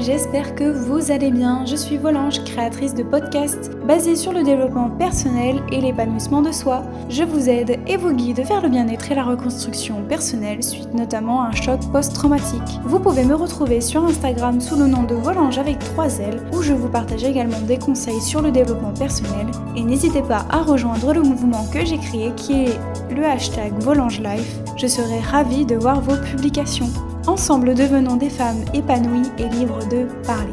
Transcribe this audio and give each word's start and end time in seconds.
j'espère 0.00 0.54
que 0.54 0.64
vous 0.64 1.10
allez 1.10 1.30
bien. 1.30 1.64
Je 1.66 1.76
suis 1.76 1.96
Volange, 1.96 2.42
créatrice 2.44 2.94
de 2.94 3.02
podcasts 3.02 3.72
basés 3.86 4.16
sur 4.16 4.32
le 4.32 4.42
développement 4.42 4.90
personnel 4.90 5.62
et 5.72 5.80
l'épanouissement 5.80 6.42
de 6.42 6.52
soi. 6.52 6.84
Je 7.08 7.24
vous 7.24 7.48
aide 7.48 7.78
et 7.86 7.96
vous 7.96 8.12
guide 8.12 8.40
vers 8.40 8.62
le 8.62 8.68
bien-être 8.68 9.10
et 9.10 9.14
la 9.14 9.24
reconstruction 9.24 10.02
personnelle 10.02 10.62
suite 10.62 10.94
notamment 10.94 11.42
à 11.42 11.48
un 11.48 11.52
choc 11.52 11.80
post-traumatique. 11.92 12.80
Vous 12.84 13.00
pouvez 13.00 13.24
me 13.24 13.34
retrouver 13.34 13.80
sur 13.80 14.04
Instagram 14.04 14.60
sous 14.60 14.76
le 14.76 14.86
nom 14.86 15.02
de 15.02 15.14
Volange 15.14 15.58
avec 15.58 15.78
3 15.78 16.20
L 16.20 16.40
où 16.52 16.62
je 16.62 16.72
vous 16.72 16.88
partage 16.88 17.24
également 17.24 17.60
des 17.60 17.78
conseils 17.78 18.20
sur 18.20 18.42
le 18.42 18.50
développement 18.50 18.92
personnel 18.92 19.46
et 19.76 19.82
n'hésitez 19.82 20.22
pas 20.22 20.46
à 20.50 20.62
rejoindre 20.62 21.12
le 21.12 21.22
mouvement 21.22 21.64
que 21.72 21.84
j'ai 21.84 21.98
créé 21.98 22.32
qui 22.36 22.64
est 22.64 22.78
le 23.14 23.24
hashtag 23.24 23.72
Volange 23.80 24.20
Life. 24.20 24.60
Je 24.76 24.86
serai 24.86 25.20
ravie 25.20 25.64
de 25.64 25.76
voir 25.76 26.00
vos 26.00 26.16
publications. 26.16 26.90
Ensemble, 27.26 27.74
devenons 27.74 28.14
des 28.14 28.30
femmes 28.30 28.64
épanouies 28.72 29.28
et 29.36 29.48
libres 29.48 29.80
de 29.88 30.06
parler. 30.24 30.52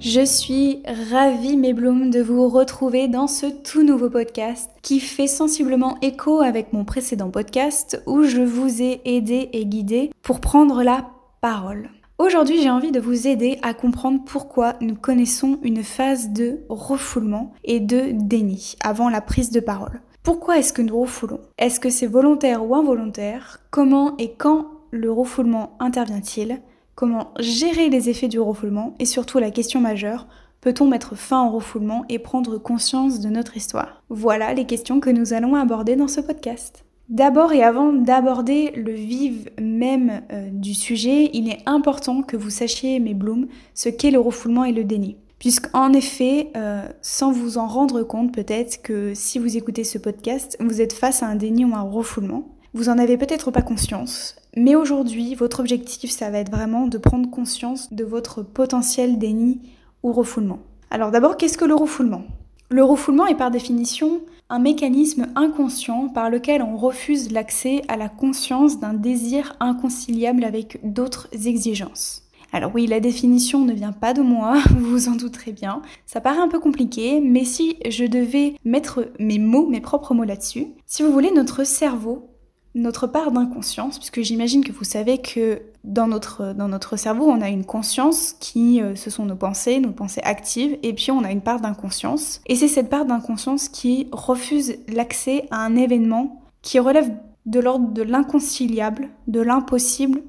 Je 0.00 0.24
suis 0.24 0.82
ravie, 1.10 1.58
mes 1.58 1.74
blooms, 1.74 2.10
de 2.10 2.22
vous 2.22 2.48
retrouver 2.48 3.06
dans 3.06 3.26
ce 3.26 3.44
tout 3.44 3.82
nouveau 3.82 4.08
podcast 4.08 4.70
qui 4.80 5.00
fait 5.00 5.26
sensiblement 5.26 5.98
écho 6.00 6.40
avec 6.40 6.72
mon 6.72 6.86
précédent 6.86 7.28
podcast 7.28 8.02
où 8.06 8.22
je 8.22 8.40
vous 8.40 8.80
ai 8.80 9.02
aidé 9.04 9.50
et 9.52 9.66
guidé 9.66 10.12
pour 10.22 10.40
prendre 10.40 10.82
la 10.82 11.10
parole. 11.42 11.90
Aujourd'hui, 12.18 12.62
j'ai 12.62 12.70
envie 12.70 12.92
de 12.92 13.00
vous 13.00 13.26
aider 13.26 13.58
à 13.60 13.74
comprendre 13.74 14.20
pourquoi 14.24 14.76
nous 14.80 14.94
connaissons 14.94 15.58
une 15.62 15.82
phase 15.82 16.30
de 16.30 16.60
refoulement 16.70 17.52
et 17.64 17.80
de 17.80 18.12
déni 18.12 18.76
avant 18.82 19.10
la 19.10 19.20
prise 19.20 19.50
de 19.50 19.60
parole. 19.60 20.00
Pourquoi 20.22 20.58
est-ce 20.58 20.72
que 20.72 20.82
nous 20.82 20.98
refoulons 20.98 21.40
Est-ce 21.58 21.80
que 21.80 21.90
c'est 21.90 22.06
volontaire 22.06 22.64
ou 22.64 22.74
involontaire? 22.74 23.60
Comment 23.70 24.16
et 24.16 24.32
quand 24.32 24.75
le 24.96 25.12
refoulement 25.12 25.76
intervient-il 25.78 26.60
Comment 26.94 27.34
gérer 27.38 27.90
les 27.90 28.08
effets 28.08 28.28
du 28.28 28.40
refoulement 28.40 28.94
Et 28.98 29.04
surtout 29.04 29.38
la 29.38 29.50
question 29.50 29.80
majeure, 29.80 30.26
peut-on 30.62 30.88
mettre 30.88 31.14
fin 31.14 31.46
au 31.46 31.50
refoulement 31.50 32.04
et 32.08 32.18
prendre 32.18 32.56
conscience 32.56 33.20
de 33.20 33.28
notre 33.28 33.56
histoire? 33.56 34.02
Voilà 34.08 34.54
les 34.54 34.64
questions 34.64 34.98
que 34.98 35.10
nous 35.10 35.34
allons 35.34 35.54
aborder 35.56 35.94
dans 35.94 36.08
ce 36.08 36.20
podcast. 36.20 36.86
D'abord 37.08 37.52
et 37.52 37.62
avant 37.62 37.92
d'aborder 37.92 38.72
le 38.72 38.92
vif 38.92 39.46
même 39.60 40.22
euh, 40.32 40.48
du 40.50 40.74
sujet, 40.74 41.30
il 41.34 41.48
est 41.48 41.60
important 41.66 42.22
que 42.22 42.36
vous 42.36 42.50
sachiez, 42.50 42.98
mes 42.98 43.14
blooms, 43.14 43.46
ce 43.74 43.88
qu'est 43.88 44.10
le 44.10 44.18
refoulement 44.18 44.64
et 44.64 44.72
le 44.72 44.82
déni. 44.82 45.16
Puisqu'en 45.38 45.92
effet, 45.92 46.50
euh, 46.56 46.88
sans 47.02 47.30
vous 47.30 47.58
en 47.58 47.66
rendre 47.66 48.02
compte 48.02 48.32
peut-être 48.32 48.82
que 48.82 49.12
si 49.14 49.38
vous 49.38 49.56
écoutez 49.56 49.84
ce 49.84 49.98
podcast, 49.98 50.56
vous 50.60 50.80
êtes 50.80 50.94
face 50.94 51.22
à 51.22 51.26
un 51.26 51.36
déni 51.36 51.64
ou 51.64 51.74
un 51.74 51.82
refoulement. 51.82 52.48
Vous 52.74 52.88
en 52.88 52.98
avez 52.98 53.16
peut-être 53.16 53.50
pas 53.50 53.62
conscience, 53.62 54.36
mais 54.56 54.74
aujourd'hui, 54.74 55.34
votre 55.34 55.60
objectif, 55.60 56.10
ça 56.10 56.30
va 56.30 56.38
être 56.38 56.50
vraiment 56.50 56.86
de 56.86 56.96
prendre 56.98 57.30
conscience 57.30 57.92
de 57.92 58.04
votre 58.04 58.42
potentiel 58.42 59.18
déni 59.18 59.60
ou 60.02 60.12
refoulement. 60.12 60.60
Alors 60.90 61.10
d'abord, 61.10 61.36
qu'est-ce 61.36 61.58
que 61.58 61.64
le 61.64 61.74
refoulement? 61.74 62.24
Le 62.70 62.82
refoulement 62.82 63.26
est 63.26 63.36
par 63.36 63.50
définition 63.50 64.22
un 64.48 64.58
mécanisme 64.58 65.26
inconscient 65.34 66.08
par 66.08 66.30
lequel 66.30 66.62
on 66.62 66.76
refuse 66.76 67.32
l'accès 67.32 67.82
à 67.88 67.96
la 67.96 68.08
conscience 68.08 68.80
d'un 68.80 68.94
désir 68.94 69.56
inconciliable 69.60 70.44
avec 70.44 70.80
d'autres 70.82 71.28
exigences. 71.32 72.22
Alors 72.52 72.72
oui, 72.74 72.86
la 72.86 73.00
définition 73.00 73.64
ne 73.64 73.72
vient 73.72 73.92
pas 73.92 74.14
de 74.14 74.22
moi, 74.22 74.58
vous 74.70 74.90
vous 74.90 75.08
en 75.08 75.16
douterez 75.16 75.52
bien. 75.52 75.82
Ça 76.06 76.20
paraît 76.20 76.40
un 76.40 76.48
peu 76.48 76.60
compliqué, 76.60 77.20
mais 77.20 77.44
si 77.44 77.76
je 77.88 78.04
devais 78.04 78.54
mettre 78.64 79.10
mes 79.18 79.38
mots, 79.38 79.66
mes 79.66 79.80
propres 79.80 80.14
mots 80.14 80.24
là-dessus, 80.24 80.68
si 80.86 81.02
vous 81.02 81.12
voulez, 81.12 81.32
notre 81.32 81.64
cerveau 81.64 82.30
notre 82.76 83.06
part 83.06 83.32
d'inconscience, 83.32 83.98
puisque 83.98 84.20
j'imagine 84.20 84.62
que 84.62 84.70
vous 84.70 84.84
savez 84.84 85.16
que 85.16 85.62
dans 85.82 86.06
notre, 86.06 86.52
dans 86.52 86.68
notre 86.68 86.98
cerveau, 86.98 87.24
on 87.26 87.40
a 87.40 87.48
une 87.48 87.64
conscience 87.64 88.34
qui, 88.38 88.82
euh, 88.82 88.94
ce 88.94 89.08
sont 89.08 89.24
nos 89.24 89.34
pensées, 89.34 89.80
nos 89.80 89.92
pensées 89.92 90.20
actives, 90.22 90.76
et 90.82 90.92
puis 90.92 91.10
on 91.10 91.24
a 91.24 91.32
une 91.32 91.40
part 91.40 91.60
d'inconscience. 91.60 92.42
Et 92.44 92.54
c'est 92.54 92.68
cette 92.68 92.90
part 92.90 93.06
d'inconscience 93.06 93.70
qui 93.70 94.08
refuse 94.12 94.76
l'accès 94.88 95.48
à 95.50 95.64
un 95.64 95.74
événement 95.74 96.42
qui 96.60 96.78
relève 96.78 97.10
de 97.46 97.60
l'ordre 97.60 97.92
de 97.92 98.02
l'inconciliable, 98.02 99.08
de 99.26 99.40
l'impossible 99.40 100.22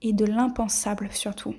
et 0.00 0.14
de 0.14 0.24
l'impensable 0.24 1.10
surtout. 1.12 1.54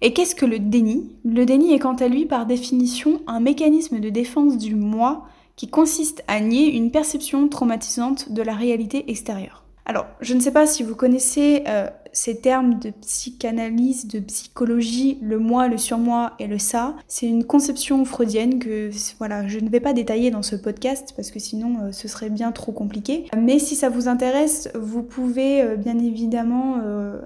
Et 0.00 0.14
qu'est-ce 0.14 0.34
que 0.34 0.46
le 0.46 0.58
déni? 0.58 1.10
Le 1.22 1.44
déni 1.44 1.74
est 1.74 1.78
quant 1.78 1.96
à 1.96 2.08
lui 2.08 2.24
par 2.24 2.46
définition 2.46 3.20
un 3.26 3.40
mécanisme 3.40 4.00
de 4.00 4.08
défense 4.08 4.56
du 4.56 4.74
moi 4.74 5.26
qui 5.54 5.68
consiste 5.68 6.24
à 6.28 6.40
nier 6.40 6.74
une 6.74 6.90
perception 6.90 7.46
traumatisante 7.48 8.32
de 8.32 8.40
la 8.40 8.54
réalité 8.54 9.10
extérieure. 9.10 9.61
Alors, 9.84 10.06
je 10.20 10.34
ne 10.34 10.40
sais 10.40 10.52
pas 10.52 10.66
si 10.66 10.82
vous 10.82 10.94
connaissez 10.94 11.64
euh, 11.66 11.88
ces 12.12 12.40
termes 12.40 12.78
de 12.78 12.90
psychanalyse, 12.90 14.06
de 14.06 14.20
psychologie, 14.20 15.18
le 15.22 15.38
moi, 15.38 15.66
le 15.66 15.76
surmoi 15.76 16.32
et 16.38 16.46
le 16.46 16.58
ça. 16.58 16.94
C'est 17.08 17.26
une 17.26 17.44
conception 17.44 18.04
freudienne 18.04 18.58
que 18.58 18.90
voilà, 19.18 19.48
je 19.48 19.58
ne 19.58 19.68
vais 19.68 19.80
pas 19.80 19.92
détailler 19.92 20.30
dans 20.30 20.42
ce 20.42 20.54
podcast 20.54 21.12
parce 21.16 21.30
que 21.30 21.40
sinon 21.40 21.76
euh, 21.82 21.92
ce 21.92 22.06
serait 22.06 22.30
bien 22.30 22.52
trop 22.52 22.72
compliqué. 22.72 23.26
Mais 23.36 23.58
si 23.58 23.74
ça 23.74 23.88
vous 23.88 24.08
intéresse, 24.08 24.70
vous 24.74 25.02
pouvez 25.02 25.62
euh, 25.62 25.76
bien 25.76 25.98
évidemment 25.98 26.52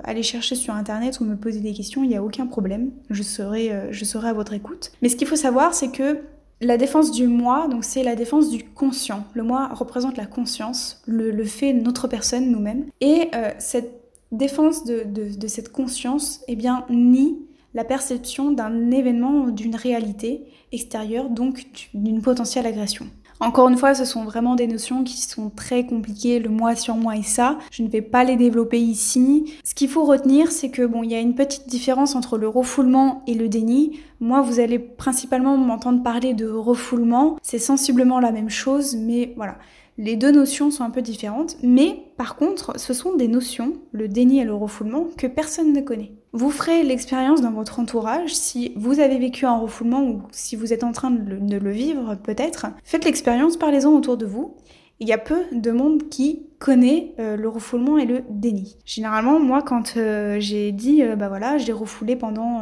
aller 0.05 0.23
chercher 0.23 0.55
sur 0.55 0.75
internet 0.75 1.21
ou 1.21 1.25
me 1.25 1.37
poser 1.37 1.61
des 1.61 1.73
questions, 1.73 2.03
il 2.03 2.09
n'y 2.09 2.17
a 2.17 2.23
aucun 2.23 2.47
problème. 2.47 2.91
Je 3.11 3.23
serai, 3.23 3.71
je 3.91 4.05
serai 4.05 4.29
à 4.29 4.33
votre 4.33 4.53
écoute. 4.53 4.93
Mais 5.03 5.09
ce 5.09 5.17
qu'il 5.17 5.27
faut 5.27 5.37
savoir, 5.37 5.75
c'est 5.75 5.91
que 5.91 6.21
la 6.61 6.77
défense 6.79 7.11
du 7.11 7.27
moi, 7.27 7.69
donc 7.69 7.85
c'est 7.85 8.03
la 8.03 8.17
défense 8.17 8.51
du 8.51 8.65
conscient. 8.65 9.25
Le 9.35 9.43
moi 9.43 9.69
représente 9.73 10.17
la 10.17 10.27
conscience, 10.27 11.03
le, 11.07 11.45
fait 11.45 11.75
de 11.75 11.81
notre 11.83 12.09
personne, 12.09 12.51
nous-mêmes. 12.51 12.87
Et 13.01 13.29
euh, 13.35 13.51
cette 13.59 13.93
défense 14.33 14.85
de, 14.85 15.05
de, 15.05 15.47
cette 15.47 15.71
conscience, 15.71 16.41
eh 16.49 16.57
bien, 16.57 16.87
nie 16.89 17.39
la 17.75 17.85
perception 17.85 18.53
d'un 18.53 18.91
événement, 18.91 19.49
d'une 19.49 19.77
réalité 19.77 20.45
extérieure, 20.73 21.29
donc 21.29 21.67
d'une 21.93 22.23
potentielle 22.23 22.67
agression. 22.67 23.07
Encore 23.39 23.69
une 23.69 23.77
fois, 23.77 23.95
ce 23.95 24.07
sont 24.07 24.25
vraiment 24.25 24.55
des 24.55 24.67
notions 24.67 25.05
qui 25.05 25.21
sont 25.21 25.51
très 25.51 25.85
compliquées, 25.85 26.39
le 26.39 26.49
moi 26.49 26.75
sur 26.75 26.97
moi 26.97 27.17
et 27.17 27.23
ça. 27.23 27.59
Je 27.71 27.83
ne 27.83 27.89
vais 27.89 28.01
pas 28.01 28.25
les 28.25 28.37
développer 28.37 28.81
ici. 28.81 29.53
Ce 29.63 29.75
qu'il 29.75 29.91
faut 29.91 30.05
retenir, 30.05 30.51
c'est 30.51 30.71
que 30.71 30.87
bon, 30.87 31.03
il 31.03 31.11
y 31.11 31.15
a 31.15 31.21
une 31.21 31.35
petite 31.35 31.69
différence 31.69 32.15
entre 32.15 32.39
le 32.39 32.49
refoulement 32.49 33.23
et 33.27 33.35
le 33.35 33.49
déni. 33.49 34.01
Moi, 34.21 34.41
vous 34.41 34.59
allez 34.59 34.79
principalement 34.79 35.59
m'entendre 35.59 36.03
parler 36.03 36.33
de 36.33 36.49
refoulement. 36.49 37.37
C'est 37.43 37.59
sensiblement 37.59 38.21
la 38.21 38.33
même 38.33 38.51
chose, 38.51 38.97
mais 38.97 39.35
voilà. 39.37 39.59
Les 39.99 40.17
deux 40.17 40.31
notions 40.31 40.71
sont 40.71 40.85
un 40.85 40.91
peu 40.91 41.01
différentes, 41.01 41.57
mais 41.63 42.05
par 42.19 42.37
contre, 42.37 42.79
ce 42.79 42.93
sont 42.93 43.17
des 43.17 43.29
notions, 43.29 43.75
le 43.93 44.09
déni 44.09 44.41
et 44.41 44.45
le 44.45 44.55
refoulement, 44.55 45.07
que 45.17 45.27
personne 45.27 45.73
ne 45.73 45.81
connaît. 45.81 46.13
Vous 46.33 46.51
ferez 46.51 46.83
l'expérience 46.83 47.41
dans 47.41 47.51
votre 47.51 47.81
entourage 47.81 48.35
si 48.35 48.73
vous 48.77 49.01
avez 49.01 49.19
vécu 49.19 49.47
un 49.47 49.57
refoulement 49.57 50.03
ou 50.03 50.21
si 50.33 50.55
vous 50.55 50.75
êtes 50.75 50.85
en 50.85 50.93
train 50.93 51.11
de 51.11 51.57
le, 51.57 51.71
vivre 51.71 52.15
peut-être. 52.15 52.67
Faites 52.85 53.07
l'expérience, 53.07 53.57
parlez-en 53.57 53.91
autour 53.91 54.19
de 54.19 54.27
vous. 54.27 54.55
Il 55.01 55.09
y 55.09 55.15
a 55.15 55.19
peu 55.19 55.45
de 55.53 55.71
monde 55.71 56.11
qui 56.11 56.47
connaît 56.59 57.15
euh, 57.19 57.37
le 57.37 57.49
refoulement 57.49 57.97
et 57.97 58.05
le 58.05 58.23
déni. 58.29 58.77
Généralement, 58.85 59.39
moi, 59.41 59.63
quand 59.63 59.97
euh, 59.97 60.37
j'ai 60.41 60.73
dit, 60.73 61.03
euh, 61.03 61.17
bah 61.17 61.29
voilà, 61.29 61.57
j'ai 61.57 61.73
refoulé 61.73 62.17
pendant 62.17 62.61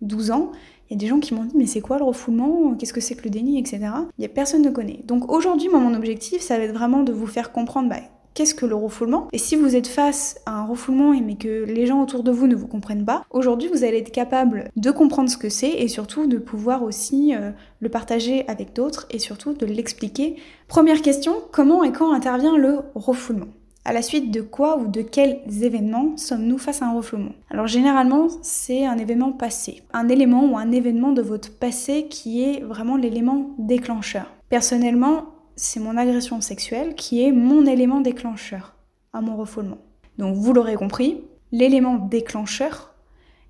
12 0.00 0.32
ans, 0.32 0.50
il 0.88 0.94
y 0.94 0.96
a 0.96 0.98
des 0.98 1.06
gens 1.06 1.20
qui 1.20 1.34
m'ont 1.34 1.44
dit 1.44 1.56
mais 1.56 1.66
c'est 1.66 1.80
quoi 1.80 1.98
le 1.98 2.04
refoulement? 2.04 2.74
Qu'est-ce 2.74 2.92
que 2.92 3.00
c'est 3.00 3.14
que 3.14 3.24
le 3.24 3.30
déni, 3.30 3.58
etc. 3.58 3.80
Il 4.18 4.22
y 4.22 4.24
a 4.24 4.28
personne 4.28 4.62
ne 4.62 4.70
connaît. 4.70 5.00
Donc 5.04 5.30
aujourd'hui, 5.30 5.68
moi, 5.68 5.80
mon 5.80 5.94
objectif, 5.94 6.40
ça 6.40 6.58
va 6.58 6.64
être 6.64 6.74
vraiment 6.74 7.02
de 7.02 7.12
vous 7.12 7.26
faire 7.26 7.52
comprendre 7.52 7.88
bah, 7.88 7.96
qu'est-ce 8.36 8.54
que 8.54 8.66
le 8.66 8.74
refoulement? 8.74 9.28
Et 9.32 9.38
si 9.38 9.56
vous 9.56 9.74
êtes 9.74 9.86
face 9.88 10.38
à 10.46 10.60
un 10.60 10.66
refoulement 10.66 11.12
mais 11.20 11.36
que 11.36 11.64
les 11.64 11.86
gens 11.86 12.02
autour 12.02 12.22
de 12.22 12.30
vous 12.30 12.46
ne 12.46 12.54
vous 12.54 12.68
comprennent 12.68 13.04
pas, 13.04 13.24
aujourd'hui 13.30 13.68
vous 13.72 13.82
allez 13.82 13.98
être 13.98 14.12
capable 14.12 14.70
de 14.76 14.90
comprendre 14.90 15.30
ce 15.30 15.38
que 15.38 15.48
c'est 15.48 15.70
et 15.70 15.88
surtout 15.88 16.26
de 16.26 16.38
pouvoir 16.38 16.82
aussi 16.82 17.34
euh, 17.34 17.50
le 17.80 17.88
partager 17.88 18.46
avec 18.46 18.74
d'autres 18.74 19.06
et 19.10 19.18
surtout 19.18 19.54
de 19.54 19.66
l'expliquer. 19.66 20.36
Première 20.68 21.00
question, 21.02 21.34
comment 21.50 21.82
et 21.82 21.92
quand 21.92 22.12
intervient 22.12 22.56
le 22.56 22.80
refoulement? 22.94 23.48
À 23.86 23.92
la 23.92 24.02
suite 24.02 24.32
de 24.32 24.40
quoi 24.40 24.78
ou 24.78 24.88
de 24.88 25.00
quels 25.00 25.42
événements 25.62 26.16
sommes-nous 26.16 26.58
face 26.58 26.82
à 26.82 26.86
un 26.86 26.96
refoulement? 26.96 27.30
Alors 27.50 27.68
généralement, 27.68 28.26
c'est 28.42 28.84
un 28.84 28.98
événement 28.98 29.30
passé, 29.30 29.84
un 29.92 30.08
élément 30.08 30.44
ou 30.44 30.58
un 30.58 30.72
événement 30.72 31.12
de 31.12 31.22
votre 31.22 31.56
passé 31.56 32.08
qui 32.08 32.42
est 32.42 32.64
vraiment 32.64 32.96
l'élément 32.96 33.54
déclencheur. 33.58 34.26
Personnellement, 34.48 35.26
c'est 35.54 35.78
mon 35.78 35.96
agression 35.96 36.40
sexuelle 36.40 36.96
qui 36.96 37.22
est 37.22 37.30
mon 37.30 37.64
élément 37.64 38.00
déclencheur 38.00 38.74
à 39.12 39.20
mon 39.20 39.36
refoulement. 39.36 39.78
Donc 40.18 40.34
vous 40.34 40.52
l'aurez 40.52 40.74
compris, 40.74 41.20
l'élément 41.52 41.94
déclencheur, 41.94 42.92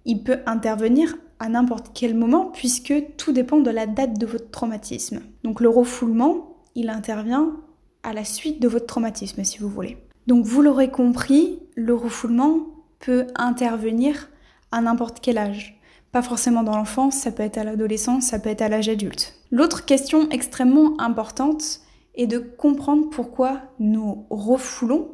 il 0.04 0.22
peut 0.22 0.40
intervenir 0.44 1.16
à 1.38 1.48
n'importe 1.48 1.92
quel 1.94 2.14
moment 2.14 2.50
puisque 2.52 2.92
tout 3.16 3.32
dépend 3.32 3.60
de 3.60 3.70
la 3.70 3.86
date 3.86 4.18
de 4.18 4.26
votre 4.26 4.50
traumatisme. 4.50 5.22
Donc 5.44 5.62
le 5.62 5.70
refoulement, 5.70 6.58
il 6.74 6.90
intervient 6.90 7.56
à 8.02 8.12
la 8.12 8.26
suite 8.26 8.60
de 8.60 8.68
votre 8.68 8.84
traumatisme 8.84 9.42
si 9.42 9.58
vous 9.60 9.70
voulez. 9.70 9.96
Donc 10.26 10.44
vous 10.44 10.62
l'aurez 10.62 10.90
compris, 10.90 11.60
le 11.74 11.94
refoulement 11.94 12.60
peut 12.98 13.26
intervenir 13.36 14.28
à 14.72 14.80
n'importe 14.80 15.20
quel 15.20 15.38
âge. 15.38 15.80
Pas 16.12 16.22
forcément 16.22 16.62
dans 16.62 16.76
l'enfance, 16.76 17.16
ça 17.16 17.30
peut 17.30 17.42
être 17.42 17.58
à 17.58 17.64
l'adolescence, 17.64 18.24
ça 18.26 18.38
peut 18.38 18.48
être 18.48 18.62
à 18.62 18.68
l'âge 18.68 18.88
adulte. 18.88 19.34
L'autre 19.50 19.84
question 19.84 20.28
extrêmement 20.30 20.98
importante, 21.00 21.80
et 22.16 22.26
de 22.26 22.38
comprendre 22.38 23.08
pourquoi 23.10 23.60
nous 23.78 24.26
refoulons 24.30 25.10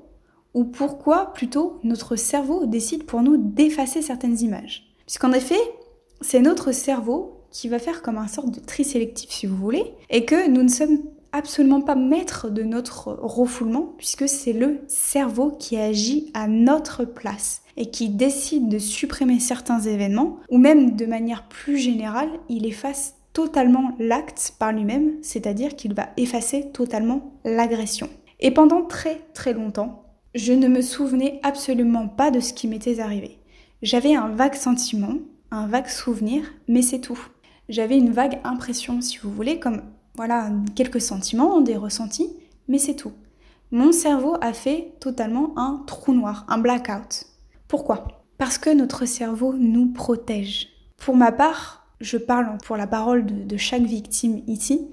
ou 0.54 0.64
pourquoi 0.64 1.32
plutôt 1.32 1.80
notre 1.82 2.16
cerveau 2.16 2.66
décide 2.66 3.04
pour 3.04 3.22
nous 3.22 3.36
d'effacer 3.36 4.02
certaines 4.02 4.38
images. 4.40 4.94
Puisqu'en 5.06 5.32
effet, 5.32 5.60
c'est 6.20 6.40
notre 6.40 6.72
cerveau 6.72 7.40
qui 7.50 7.68
va 7.68 7.78
faire 7.78 8.02
comme 8.02 8.18
un 8.18 8.28
sorte 8.28 8.50
de 8.50 8.60
tri 8.60 8.84
sélectif 8.84 9.30
si 9.30 9.46
vous 9.46 9.56
voulez, 9.56 9.94
et 10.10 10.24
que 10.24 10.48
nous 10.48 10.62
ne 10.62 10.68
sommes 10.68 10.98
absolument 11.32 11.80
pas 11.80 11.94
maîtres 11.94 12.50
de 12.50 12.62
notre 12.62 13.08
refoulement, 13.12 13.94
puisque 13.98 14.28
c'est 14.28 14.52
le 14.52 14.80
cerveau 14.86 15.50
qui 15.50 15.76
agit 15.76 16.30
à 16.34 16.46
notre 16.46 17.04
place 17.04 17.62
et 17.76 17.90
qui 17.90 18.08
décide 18.08 18.68
de 18.68 18.78
supprimer 18.78 19.40
certains 19.40 19.80
événements, 19.80 20.38
ou 20.50 20.58
même 20.58 20.94
de 20.94 21.06
manière 21.06 21.48
plus 21.48 21.78
générale, 21.78 22.30
il 22.48 22.66
efface 22.66 23.14
totalement 23.32 23.92
l'acte 23.98 24.54
par 24.58 24.72
lui-même, 24.72 25.12
c'est-à-dire 25.22 25.74
qu'il 25.74 25.94
va 25.94 26.10
effacer 26.16 26.70
totalement 26.72 27.32
l'agression. 27.44 28.08
Et 28.40 28.50
pendant 28.50 28.82
très 28.82 29.20
très 29.34 29.54
longtemps, 29.54 30.02
je 30.34 30.52
ne 30.52 30.68
me 30.68 30.82
souvenais 30.82 31.40
absolument 31.42 32.08
pas 32.08 32.30
de 32.30 32.40
ce 32.40 32.52
qui 32.52 32.68
m'était 32.68 33.00
arrivé. 33.00 33.38
J'avais 33.82 34.14
un 34.14 34.28
vague 34.28 34.54
sentiment, 34.54 35.14
un 35.50 35.66
vague 35.66 35.88
souvenir, 35.88 36.44
mais 36.68 36.82
c'est 36.82 37.00
tout. 37.00 37.18
J'avais 37.68 37.96
une 37.96 38.12
vague 38.12 38.38
impression, 38.44 39.00
si 39.00 39.18
vous 39.18 39.30
voulez, 39.30 39.58
comme 39.58 39.82
voilà 40.14 40.50
quelques 40.74 41.00
sentiments, 41.00 41.60
des 41.60 41.76
ressentis, 41.76 42.30
mais 42.68 42.78
c'est 42.78 42.96
tout. 42.96 43.12
Mon 43.70 43.92
cerveau 43.92 44.36
a 44.42 44.52
fait 44.52 44.92
totalement 45.00 45.52
un 45.56 45.82
trou 45.86 46.12
noir, 46.12 46.44
un 46.48 46.58
blackout. 46.58 47.26
Pourquoi? 47.68 48.06
Parce 48.36 48.58
que 48.58 48.68
notre 48.68 49.06
cerveau 49.06 49.54
nous 49.54 49.92
protège. 49.92 50.68
Pour 50.98 51.16
ma 51.16 51.32
part, 51.32 51.86
je 52.00 52.18
parle 52.18 52.58
pour 52.64 52.76
la 52.76 52.86
parole 52.86 53.24
de, 53.24 53.56
chaque 53.56 53.84
victime 53.84 54.42
ici, 54.46 54.88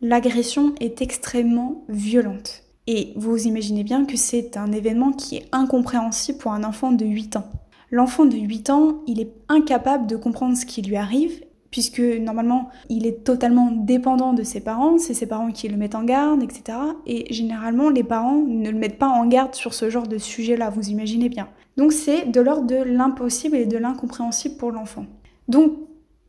l'agression 0.00 0.74
est 0.80 1.02
extrêmement 1.02 1.84
violente. 1.88 2.62
Et 2.86 3.12
vous 3.16 3.46
imaginez 3.46 3.84
bien 3.84 4.06
que 4.06 4.16
c'est 4.16 4.56
un 4.56 4.72
événement 4.72 5.12
qui 5.12 5.36
est 5.36 5.48
incompréhensible 5.52 6.38
pour 6.38 6.52
un 6.52 6.64
enfant 6.64 6.92
de 6.92 7.04
8 7.04 7.36
ans. 7.36 7.50
L'enfant 7.90 8.24
de 8.24 8.36
8 8.36 8.70
ans, 8.70 9.02
il 9.06 9.20
est 9.20 9.32
incapable 9.48 10.06
de 10.06 10.16
comprendre 10.16 10.56
ce 10.56 10.64
qui 10.64 10.80
lui 10.80 10.96
arrive 10.96 11.44
puisque 11.72 11.98
normalement 11.98 12.68
il 12.88 13.06
est 13.06 13.24
totalement 13.24 13.72
dépendant 13.72 14.34
de 14.34 14.44
ses 14.44 14.60
parents, 14.60 14.98
c'est 14.98 15.14
ses 15.14 15.26
parents 15.26 15.50
qui 15.50 15.66
le 15.66 15.76
mettent 15.76 15.96
en 15.96 16.04
garde, 16.04 16.44
etc. 16.44 16.78
Et 17.06 17.32
généralement 17.34 17.90
les 17.90 18.04
parents 18.04 18.40
ne 18.46 18.70
le 18.70 18.78
mettent 18.78 18.98
pas 18.98 19.08
en 19.08 19.26
garde 19.26 19.56
sur 19.56 19.74
ce 19.74 19.90
genre 19.90 20.06
de 20.06 20.18
sujet-là, 20.18 20.70
vous 20.70 20.90
imaginez 20.90 21.28
bien. 21.28 21.48
Donc 21.76 21.92
c'est 21.92 22.30
de 22.30 22.40
l'ordre 22.40 22.66
de 22.66 22.76
l'impossible 22.76 23.56
et 23.56 23.66
de 23.66 23.78
l'incompréhensible 23.78 24.56
pour 24.56 24.70
l'enfant. 24.70 25.06
Donc 25.48 25.72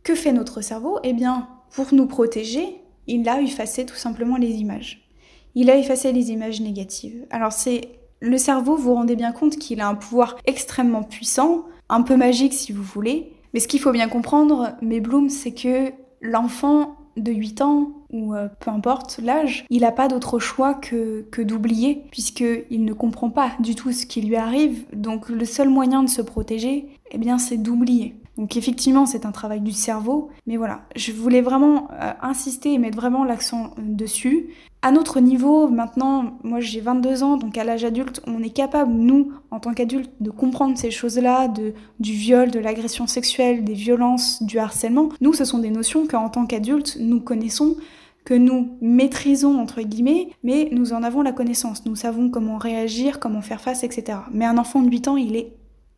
que 0.01 0.15
fait 0.15 0.33
notre 0.33 0.61
cerveau? 0.61 0.97
Eh 1.03 1.13
bien, 1.13 1.47
pour 1.71 1.93
nous 1.93 2.07
protéger, 2.07 2.81
il 3.07 3.27
a 3.27 3.41
effacé 3.41 3.85
tout 3.85 3.95
simplement 3.95 4.37
les 4.37 4.55
images. 4.55 5.09
Il 5.55 5.69
a 5.69 5.77
effacé 5.77 6.11
les 6.13 6.31
images 6.31 6.61
négatives. 6.61 7.25
Alors 7.29 7.51
c'est 7.51 7.89
le 8.21 8.37
cerveau, 8.37 8.77
vous 8.77 8.83
vous 8.83 8.93
rendez 8.95 9.17
bien 9.17 9.33
compte 9.33 9.57
qu'il 9.57 9.81
a 9.81 9.87
un 9.89 9.95
pouvoir 9.95 10.37
extrêmement 10.45 11.03
puissant, 11.03 11.65
un 11.89 12.01
peu 12.01 12.15
magique 12.15 12.53
si 12.53 12.71
vous 12.71 12.81
voulez, 12.81 13.32
mais 13.53 13.59
ce 13.59 13.67
qu'il 13.67 13.79
faut 13.79 13.91
bien 13.91 14.09
comprendre, 14.09 14.75
mes 14.81 14.99
Bloom, 14.99 15.29
c'est 15.29 15.53
que 15.53 15.91
l'enfant 16.21 16.95
de 17.17 17.31
8 17.31 17.61
ans, 17.61 17.91
ou 18.11 18.33
euh, 18.33 18.47
peu 18.59 18.71
importe 18.71 19.19
l'âge, 19.21 19.65
il 19.69 19.81
n'a 19.81 19.91
pas 19.91 20.07
d'autre 20.07 20.39
choix 20.39 20.73
que, 20.73 21.25
que 21.31 21.41
d'oublier, 21.41 22.03
puisqu'il 22.11 22.85
ne 22.85 22.93
comprend 22.93 23.29
pas 23.29 23.51
du 23.59 23.75
tout 23.75 23.91
ce 23.91 24.05
qui 24.05 24.21
lui 24.21 24.35
arrive. 24.35 24.85
Donc 24.93 25.29
le 25.29 25.45
seul 25.45 25.69
moyen 25.69 26.03
de 26.03 26.09
se 26.09 26.21
protéger, 26.21 26.87
eh 27.11 27.17
bien, 27.17 27.37
c'est 27.37 27.57
d'oublier. 27.57 28.15
Donc 28.37 28.57
effectivement, 28.57 29.05
c'est 29.05 29.25
un 29.25 29.31
travail 29.31 29.61
du 29.61 29.71
cerveau, 29.71 30.29
mais 30.47 30.57
voilà, 30.57 30.81
je 30.95 31.11
voulais 31.11 31.41
vraiment 31.41 31.87
euh, 31.91 32.11
insister 32.21 32.73
et 32.73 32.77
mettre 32.79 32.97
vraiment 32.97 33.23
l'accent 33.23 33.71
euh, 33.77 33.81
dessus. 33.81 34.49
À 34.81 34.91
notre 34.91 35.19
niveau, 35.19 35.69
maintenant, 35.69 36.39
moi 36.43 36.59
j'ai 36.59 36.81
22 36.81 37.23
ans, 37.23 37.37
donc 37.37 37.57
à 37.57 37.63
l'âge 37.63 37.85
adulte, 37.85 38.21
on 38.25 38.41
est 38.41 38.49
capable, 38.49 38.91
nous, 38.91 39.31
en 39.51 39.59
tant 39.59 39.73
qu'adultes, 39.73 40.11
de 40.19 40.31
comprendre 40.31 40.77
ces 40.77 40.91
choses-là, 40.91 41.47
du 41.47 42.11
viol, 42.11 42.49
de 42.49 42.59
l'agression 42.59 43.07
sexuelle, 43.07 43.63
des 43.63 43.75
violences, 43.75 44.41
du 44.41 44.57
harcèlement. 44.57 45.09
Nous, 45.21 45.33
ce 45.33 45.45
sont 45.45 45.59
des 45.59 45.69
notions 45.69 46.07
qu'en 46.07 46.29
tant 46.29 46.45
qu'adultes, 46.45 46.97
nous 46.99 47.21
connaissons 47.21 47.77
que 48.25 48.33
nous 48.33 48.77
maîtrisons 48.81 49.59
entre 49.59 49.81
guillemets, 49.81 50.29
mais 50.43 50.69
nous 50.71 50.93
en 50.93 51.03
avons 51.03 51.21
la 51.21 51.33
connaissance. 51.33 51.85
Nous 51.85 51.95
savons 51.95 52.29
comment 52.29 52.57
réagir, 52.57 53.19
comment 53.19 53.41
faire 53.41 53.61
face, 53.61 53.83
etc. 53.83 54.19
Mais 54.31 54.45
un 54.45 54.57
enfant 54.57 54.81
de 54.81 54.89
8 54.89 55.07
ans, 55.07 55.17
il 55.17 55.35
est 55.35 55.53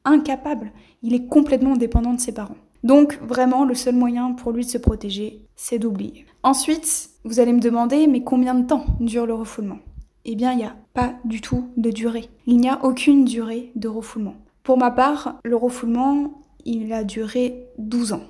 incapable. 0.05 0.71
Il 1.05 1.13
est 1.13 1.27
complètement 1.27 1.75
dépendant 1.75 2.13
de 2.13 2.19
ses 2.19 2.31
parents. 2.31 2.57
Donc 2.83 3.19
vraiment, 3.21 3.63
le 3.63 3.75
seul 3.75 3.93
moyen 3.93 4.31
pour 4.31 4.51
lui 4.51 4.65
de 4.65 4.69
se 4.71 4.79
protéger, 4.79 5.45
c'est 5.55 5.77
d'oublier. 5.77 6.25
Ensuite, 6.41 7.11
vous 7.23 7.39
allez 7.39 7.53
me 7.53 7.59
demander, 7.59 8.07
mais 8.07 8.23
combien 8.23 8.55
de 8.55 8.65
temps 8.65 8.87
dure 8.99 9.27
le 9.27 9.35
refoulement? 9.35 9.77
Eh 10.25 10.33
bien, 10.33 10.51
il 10.53 10.57
n'y 10.57 10.63
a 10.63 10.75
pas 10.95 11.13
du 11.23 11.41
tout 11.41 11.69
de 11.77 11.91
durée. 11.91 12.27
Il 12.47 12.57
n'y 12.57 12.69
a 12.69 12.83
aucune 12.83 13.23
durée 13.23 13.71
de 13.75 13.87
refoulement. 13.87 14.33
Pour 14.63 14.79
ma 14.79 14.89
part, 14.89 15.35
le 15.43 15.55
refoulement, 15.55 16.41
il 16.65 16.91
a 16.91 17.03
duré 17.03 17.67
12 17.77 18.13
ans. 18.13 18.23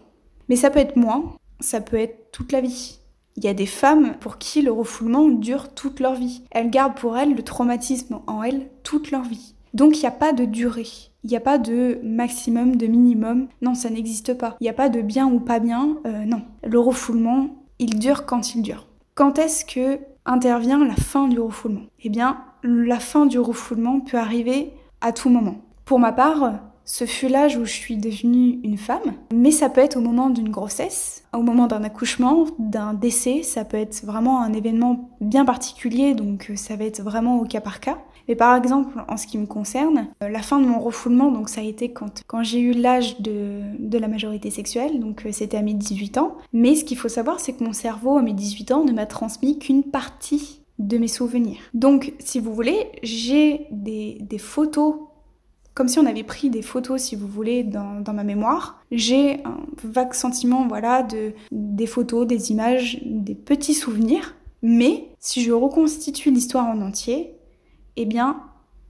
Mais 0.50 0.57
ça 0.57 0.69
peut 0.69 0.80
être 0.80 0.98
moins, 0.98 1.38
ça 1.62 1.80
peut 1.80 1.95
être 1.95 2.30
toute 2.33 2.51
la 2.51 2.60
vie. 2.60 3.00
Il 3.38 3.45
y 3.45 3.48
a 3.48 3.54
des 3.54 3.66
femmes 3.66 4.18
pour 4.19 4.38
qui 4.38 4.62
le 4.62 4.74
refoulement 4.74 5.30
dure 5.30 5.74
toute 5.74 6.01
leur 6.01 6.16
vie. 6.16 6.44
Elles 6.51 6.72
gardent 6.72 6.98
pour 6.98 7.18
elles 7.18 7.36
le 7.36 7.44
traumatisme 7.44 8.19
en 8.27 8.44
elles 8.44 8.69
toute 8.83 9.12
leur 9.12 9.24
vie. 9.24 9.56
Donc 9.74 9.98
il 9.98 10.01
n'y 10.01 10.07
a 10.07 10.12
pas 10.12 10.33
de 10.33 10.44
durée. 10.44 10.88
Il 11.25 11.30
n'y 11.30 11.38
a 11.38 11.42
pas 11.42 11.57
de 11.57 12.00
maximum, 12.04 12.75
de 12.75 12.86
minimum. 12.86 13.48
Non, 13.63 13.74
ça 13.74 13.89
n'existe 13.89 14.36
pas. 14.38 14.57
Il 14.60 14.66
n'y 14.66 14.69
a 14.69 14.74
pas 14.74 14.89
de 14.89 15.01
bien 15.01 15.25
ou 15.25 15.39
pas 15.39 15.57
bien. 15.57 15.98
Euh, 16.06 16.24
non. 16.24 16.44
Le 16.63 16.77
refoulement, 16.77 17.48
il 17.80 17.98
dure 17.98 18.27
quand 18.27 18.54
il 18.54 18.62
dure. 18.62 18.86
Quand 19.16 19.39
est-ce 19.39 19.66
que 19.66 19.98
intervient 20.27 20.86
la 20.86 20.94
fin 20.94 21.27
du 21.27 21.39
refoulement? 21.39 21.81
Eh 22.04 22.10
bien, 22.10 22.44
la 22.62 23.00
fin 23.00 23.25
du 23.25 23.39
refoulement 23.39 24.01
peut 24.01 24.19
arriver 24.19 24.72
à 25.01 25.12
tout 25.12 25.30
moment. 25.30 25.62
Pour 25.83 25.98
ma 25.98 26.12
part, 26.12 26.60
ce 26.86 27.06
fut 27.06 27.28
l'âge 27.28 27.58
où 27.58 27.66
je 27.66 27.74
suis 27.74 27.98
devenue 27.98 28.60
une 28.64 28.78
femme, 28.78 29.14
mais 29.34 29.52
ça 29.52 29.70
peut 29.70 29.82
être 29.82 29.98
au 29.98 30.02
moment 30.02 30.30
d'une 30.30 30.50
grossesse, 30.50 31.24
au 31.34 31.42
moment 31.42 31.68
d'un 31.68 31.84
accouchement, 31.84 32.46
d'un 32.60 32.94
décès, 32.94 33.42
ça 33.44 33.66
peut 33.66 33.78
être 33.78 34.06
vraiment 34.06 34.42
un 34.42 34.54
événement 34.54 35.10
bien 35.20 35.46
particulier, 35.46 36.14
donc 36.14 36.52
ça 36.56 36.76
va 36.76 36.86
être 36.86 37.02
vraiment 37.02 37.40
au 37.40 37.46
cas 37.46 37.62
par 37.62 37.80
cas. 37.80 37.98
Mais 38.28 38.36
par 38.36 38.56
exemple, 38.56 39.04
en 39.08 39.18
ce 39.18 39.28
qui 39.28 39.38
me 39.38 39.46
concerne, 39.46 40.08
euh, 40.24 40.30
la 40.30 40.42
fin 40.42 40.60
de 40.60 40.66
mon 40.66 40.80
refoulement, 40.80 41.32
donc 41.32 41.50
ça 41.50 41.62
a 41.62 41.64
été 41.64 41.92
quand, 41.92 42.24
quand 42.28 42.44
j'ai 42.44 42.60
eu 42.60 42.72
l'âge 42.72 43.20
de, 43.22 43.62
de, 43.80 43.98
la 43.98 44.08
majorité 44.08 44.50
sexuelle, 44.50 45.00
donc 45.00 45.26
euh, 45.26 45.32
c'était 45.32 45.58
à 45.58 45.62
mes 45.62 45.74
18 45.74 46.18
ans. 46.18 46.38
Mais 46.51 46.75
ce 46.75 46.84
qu'il 46.84 46.98
faut 46.98 47.10
savoir, 47.10 47.39
c'est 47.39 47.54
que 47.54 47.63
mon 47.63 47.74
cerveau, 47.74 48.18
à 48.18 48.24
mes 48.24 48.34
18 48.34 48.72
ans, 48.72 48.84
ne 48.84 48.92
m'a 48.92 49.06
transmis 49.06 49.60
qu'une 49.60 49.84
partie 49.84 50.62
de 50.80 50.98
mes 50.98 51.08
souvenirs. 51.08 51.60
Donc, 51.74 52.13
si 52.20 52.39
vous 52.39 52.54
voulez, 52.54 52.88
j'ai 53.04 53.68
des, 53.72 54.18
des 54.22 54.38
photos 54.39 54.96
comme 55.75 55.89
si 55.89 56.00
on 56.00 56.05
avait 56.05 56.24
pris 56.24 56.50
des 56.50 56.62
photos, 56.62 57.01
si 57.01 57.15
vous 57.17 57.27
voulez, 57.27 57.63
dans, 57.63 58.01
ma 58.13 58.24
mémoire. 58.24 58.82
J'ai 58.91 59.44
un 59.44 59.58
vague 59.84 60.13
sentiment, 60.13 60.67
voilà, 60.67 61.03
de 61.03 61.34
des 61.51 61.86
photos, 61.86 62.25
des 62.25 62.51
images, 62.51 63.00
des 63.03 63.36
petits 63.36 63.74
souvenirs. 63.74 64.36
Mais 64.63 65.10
si 65.20 65.44
je 65.44 65.51
reconstitue 65.51 66.32
l'histoire 66.32 66.65
en 66.65 66.82
entier, 66.82 67.36
eh 67.98 68.05
bien, 68.05 68.41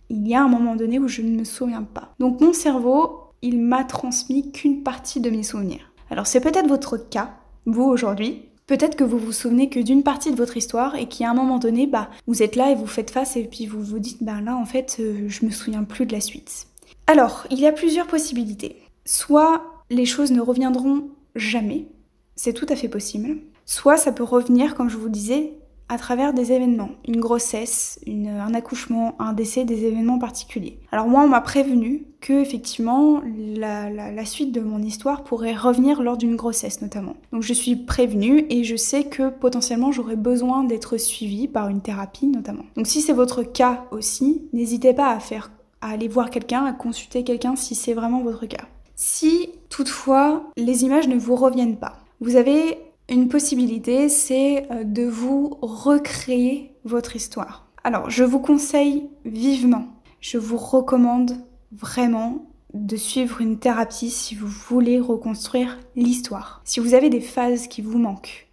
il 0.09 0.27
y 0.27 0.35
a 0.35 0.43
un 0.43 0.47
moment 0.47 0.75
donné 0.75 0.99
où 0.99 1.07
je 1.07 1.23
ne 1.23 1.35
me 1.35 1.43
souviens 1.43 1.81
pas. 1.81 2.13
Donc 2.19 2.39
mon 2.39 2.53
cerveau, 2.53 3.31
il 3.41 3.59
m'a 3.59 3.83
transmis 3.83 4.51
qu'une 4.51 4.83
partie 4.83 5.19
de 5.19 5.31
mes 5.31 5.43
souvenirs. 5.43 5.91
Alors 6.11 6.27
c'est 6.27 6.39
peut-être 6.39 6.67
votre 6.67 6.97
cas, 6.97 7.35
vous 7.65 7.83
aujourd'hui. 7.83 8.43
Peut-être 8.67 8.95
que 8.95 9.03
vous 9.03 9.19
vous 9.19 9.31
souvenez 9.31 9.69
que 9.69 9.79
d'une 9.79 10.01
partie 10.01 10.31
de 10.31 10.37
votre 10.37 10.57
histoire 10.57 10.95
et 10.95 11.07
qu'à 11.07 11.29
un 11.29 11.33
moment 11.35 11.59
donné, 11.59 11.85
bah, 11.85 12.09
vous 12.25 12.41
êtes 12.41 12.55
là 12.55 12.71
et 12.71 12.75
vous 12.75 12.87
faites 12.87 13.11
face 13.11 13.37
et 13.37 13.43
puis 13.43 13.67
vous 13.67 13.81
vous 13.81 13.99
dites, 13.99 14.23
bah 14.23 14.41
là 14.41 14.55
en 14.55 14.65
fait, 14.65 14.97
euh, 14.99 15.25
je 15.27 15.45
me 15.45 15.51
souviens 15.51 15.83
plus 15.83 16.05
de 16.05 16.13
la 16.13 16.21
suite. 16.21 16.67
Alors, 17.07 17.45
il 17.51 17.59
y 17.59 17.67
a 17.67 17.71
plusieurs 17.71 18.07
possibilités. 18.07 18.77
Soit 19.05 19.63
les 19.89 20.05
choses 20.05 20.31
ne 20.31 20.41
reviendront 20.41 21.09
jamais, 21.35 21.87
c'est 22.35 22.53
tout 22.53 22.65
à 22.69 22.75
fait 22.75 22.89
possible. 22.89 23.37
Soit 23.65 23.97
ça 23.97 24.11
peut 24.11 24.23
revenir, 24.23 24.75
comme 24.75 24.89
je 24.89 24.97
vous 24.97 25.09
disais, 25.09 25.53
à 25.87 25.99
travers 25.99 26.33
des 26.33 26.51
événements, 26.51 26.89
une 27.07 27.19
grossesse, 27.19 27.99
un 28.07 28.53
accouchement, 28.55 29.15
un 29.19 29.33
décès, 29.33 29.65
des 29.65 29.85
événements 29.85 30.17
particuliers. 30.17 30.79
Alors 30.91 31.07
moi, 31.07 31.21
on 31.23 31.27
m'a 31.27 31.41
prévenu 31.41 32.07
que 32.21 32.33
effectivement 32.33 33.21
la, 33.37 33.91
la, 33.91 34.25
suite 34.25 34.51
de 34.51 34.61
mon 34.61 34.81
histoire 34.81 35.23
pourrait 35.23 35.53
revenir 35.53 36.01
lors 36.01 36.17
d'une 36.17 36.35
grossesse 36.35 36.81
notamment. 36.81 37.17
Donc 37.31 37.43
je 37.43 37.53
suis 37.53 37.75
prévenue 37.75 38.47
et 38.49 38.63
je 38.63 38.75
sais 38.75 39.03
que 39.03 39.29
potentiellement 39.29 39.91
j'aurais 39.91 40.15
besoin 40.15 40.63
d'être 40.63 40.97
suivie 40.97 41.47
par 41.47 41.69
une 41.69 41.81
thérapie 41.81 42.25
notamment. 42.25 42.65
Donc 42.75 42.87
si 42.87 43.01
c'est 43.01 43.13
votre 43.13 43.43
cas 43.43 43.85
aussi, 43.91 44.41
n'hésitez 44.53 44.93
pas 44.93 45.11
à 45.11 45.19
faire, 45.19 45.51
aller 45.87 46.07
voir 46.07 46.29
quelqu'un, 46.29 46.65
à 46.65 46.73
consulter 46.73 47.23
quelqu'un 47.23 47.55
si 47.55 47.75
c'est 47.75 47.93
vraiment 47.93 48.21
votre 48.21 48.45
cas. 48.45 48.65
Si 48.95 49.49
toutefois 49.69 50.49
les 50.57 50.83
images 50.83 51.07
ne 51.07 51.17
vous 51.17 51.35
reviennent 51.35 51.77
pas, 51.77 51.97
vous 52.21 52.35
avez 52.35 52.79
une 53.09 53.27
possibilité, 53.27 54.09
c'est 54.09 54.67
euh, 54.71 54.83
de 54.83 55.03
vous 55.03 55.57
recréer 55.61 56.73
votre 56.85 57.15
histoire. 57.15 57.67
Alors, 57.83 58.09
je 58.09 58.23
vous 58.23 58.39
conseille 58.39 59.09
vivement, 59.25 59.87
je 60.21 60.37
vous 60.37 60.57
recommande 60.57 61.37
vraiment 61.71 62.47
de 62.73 62.95
suivre 62.97 63.41
une 63.41 63.57
thérapie 63.57 64.09
si 64.09 64.35
vous 64.35 64.47
voulez 64.47 64.99
reconstruire 64.99 65.77
l'histoire. 65.95 66.61
Si 66.65 66.79
vous 66.79 66.93
avez 66.93 67.09
des 67.09 67.21
phases 67.21 67.67
qui 67.67 67.81
vous 67.81 67.97
manquent, 67.97 68.44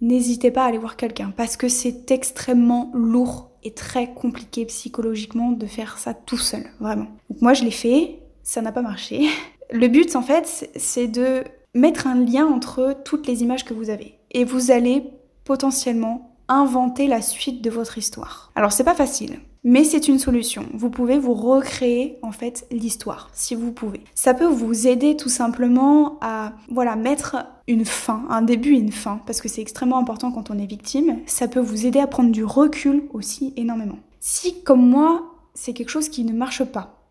n'hésitez 0.00 0.50
pas 0.50 0.64
à 0.64 0.68
aller 0.68 0.78
voir 0.78 0.96
quelqu'un 0.96 1.32
parce 1.36 1.56
que 1.56 1.68
c'est 1.68 2.10
extrêmement 2.10 2.90
lourd 2.94 3.50
et 3.62 3.72
très 3.72 4.12
compliqué 4.12 4.64
psychologiquement 4.66 5.50
de 5.50 5.66
faire 5.66 5.98
ça 5.98 6.14
tout 6.14 6.38
seul, 6.38 6.64
vraiment. 6.80 7.08
Donc 7.30 7.42
moi 7.42 7.54
je 7.54 7.64
l'ai 7.64 7.70
fait, 7.70 8.20
ça 8.42 8.62
n'a 8.62 8.72
pas 8.72 8.82
marché. 8.82 9.26
Le 9.72 9.88
but 9.88 10.14
en 10.14 10.22
fait, 10.22 10.70
c'est 10.76 11.08
de 11.08 11.42
mettre 11.74 12.06
un 12.06 12.14
lien 12.14 12.46
entre 12.46 12.96
toutes 13.04 13.26
les 13.26 13.42
images 13.42 13.64
que 13.64 13.74
vous 13.74 13.90
avez 13.90 14.18
et 14.30 14.44
vous 14.44 14.70
allez 14.70 15.04
potentiellement 15.44 16.36
inventer 16.48 17.08
la 17.08 17.22
suite 17.22 17.62
de 17.62 17.70
votre 17.70 17.98
histoire. 17.98 18.52
Alors 18.54 18.72
c'est 18.72 18.84
pas 18.84 18.94
facile, 18.94 19.40
mais 19.66 19.82
c'est 19.82 20.06
une 20.06 20.20
solution. 20.20 20.64
Vous 20.74 20.90
pouvez 20.90 21.18
vous 21.18 21.34
recréer 21.34 22.18
en 22.22 22.30
fait 22.30 22.68
l'histoire 22.70 23.30
si 23.32 23.56
vous 23.56 23.72
pouvez. 23.72 24.00
Ça 24.14 24.32
peut 24.32 24.46
vous 24.46 24.86
aider 24.86 25.16
tout 25.16 25.28
simplement 25.28 26.18
à 26.20 26.52
voilà, 26.70 26.94
mettre 26.94 27.44
une 27.66 27.84
fin, 27.84 28.24
un 28.30 28.42
début 28.42 28.76
et 28.76 28.78
une 28.78 28.92
fin 28.92 29.20
parce 29.26 29.40
que 29.40 29.48
c'est 29.48 29.60
extrêmement 29.60 29.98
important 29.98 30.30
quand 30.30 30.52
on 30.52 30.58
est 30.58 30.66
victime. 30.66 31.18
Ça 31.26 31.48
peut 31.48 31.58
vous 31.58 31.84
aider 31.84 31.98
à 31.98 32.06
prendre 32.06 32.30
du 32.30 32.44
recul 32.44 33.08
aussi 33.12 33.54
énormément. 33.56 33.98
Si 34.20 34.62
comme 34.62 34.88
moi, 34.88 35.34
c'est 35.52 35.72
quelque 35.72 35.90
chose 35.90 36.10
qui 36.10 36.22
ne 36.22 36.32
marche 36.32 36.62
pas, 36.62 37.02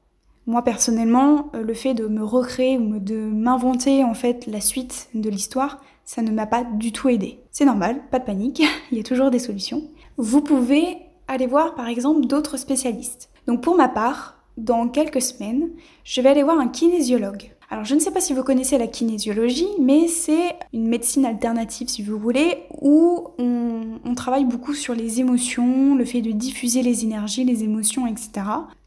moi 0.48 0.62
personnellement, 0.62 1.50
euh, 1.56 1.62
le 1.62 1.74
fait 1.74 1.94
de 1.94 2.08
me 2.08 2.24
recréer 2.24 2.78
ou 2.78 3.00
de 3.00 3.18
m'inventer 3.18 4.06
en 4.06 4.14
fait 4.14 4.48
la 4.48 4.62
suite 4.62 5.10
de 5.14 5.30
l'histoire, 5.30 5.82
ça 6.06 6.22
ne 6.22 6.32
m'a 6.32 6.46
pas 6.46 6.64
du 6.64 6.94
tout 6.94 7.10
aidé. 7.10 7.40
C'est 7.52 7.66
normal, 7.66 8.00
pas 8.12 8.20
de 8.20 8.26
panique, 8.26 8.64
il 8.92 8.98
y 8.98 9.02
a 9.02 9.04
toujours 9.04 9.30
des 9.30 9.40
solutions. 9.40 9.84
Vous 10.16 10.40
pouvez 10.40 11.05
aller 11.28 11.48
voir 11.48 11.76
par 11.76 11.88
exemple 11.88 12.26
d'autres 12.28 12.58
spécialistes. 12.58 13.30
Donc 13.48 13.62
pour 13.62 13.76
ma 13.76 13.88
part, 13.88 14.36
dans 14.58 14.88
quelques 14.88 15.22
semaines, 15.22 15.70
je 16.04 16.22
vais 16.22 16.30
aller 16.30 16.44
voir 16.44 16.60
un 16.60 16.68
kinésiologue. 16.68 17.52
Alors 17.70 17.84
je 17.84 17.96
ne 17.96 18.00
sais 18.00 18.12
pas 18.12 18.22
si 18.22 18.34
vous 18.34 18.44
connaissez 18.44 18.78
la 18.78 18.88
kinésiologie, 18.88 19.68
mais 19.82 20.08
c'est 20.08 20.56
une 20.72 20.88
médecine 20.88 21.26
alternative 21.26 21.88
si 21.88 22.04
vous 22.04 22.20
voulez, 22.20 22.64
où 22.82 23.30
on, 23.40 23.74
travaille 24.16 24.46
beaucoup 24.46 24.74
sur 24.74 24.96
les 24.96 25.20
émotions, 25.20 25.94
le 25.94 26.06
fait 26.06 26.22
de 26.22 26.32
diffuser 26.32 26.82
les 26.84 27.04
énergies, 27.04 27.44
les 27.44 27.66
émotions, 27.66 28.08
etc. 28.08 28.30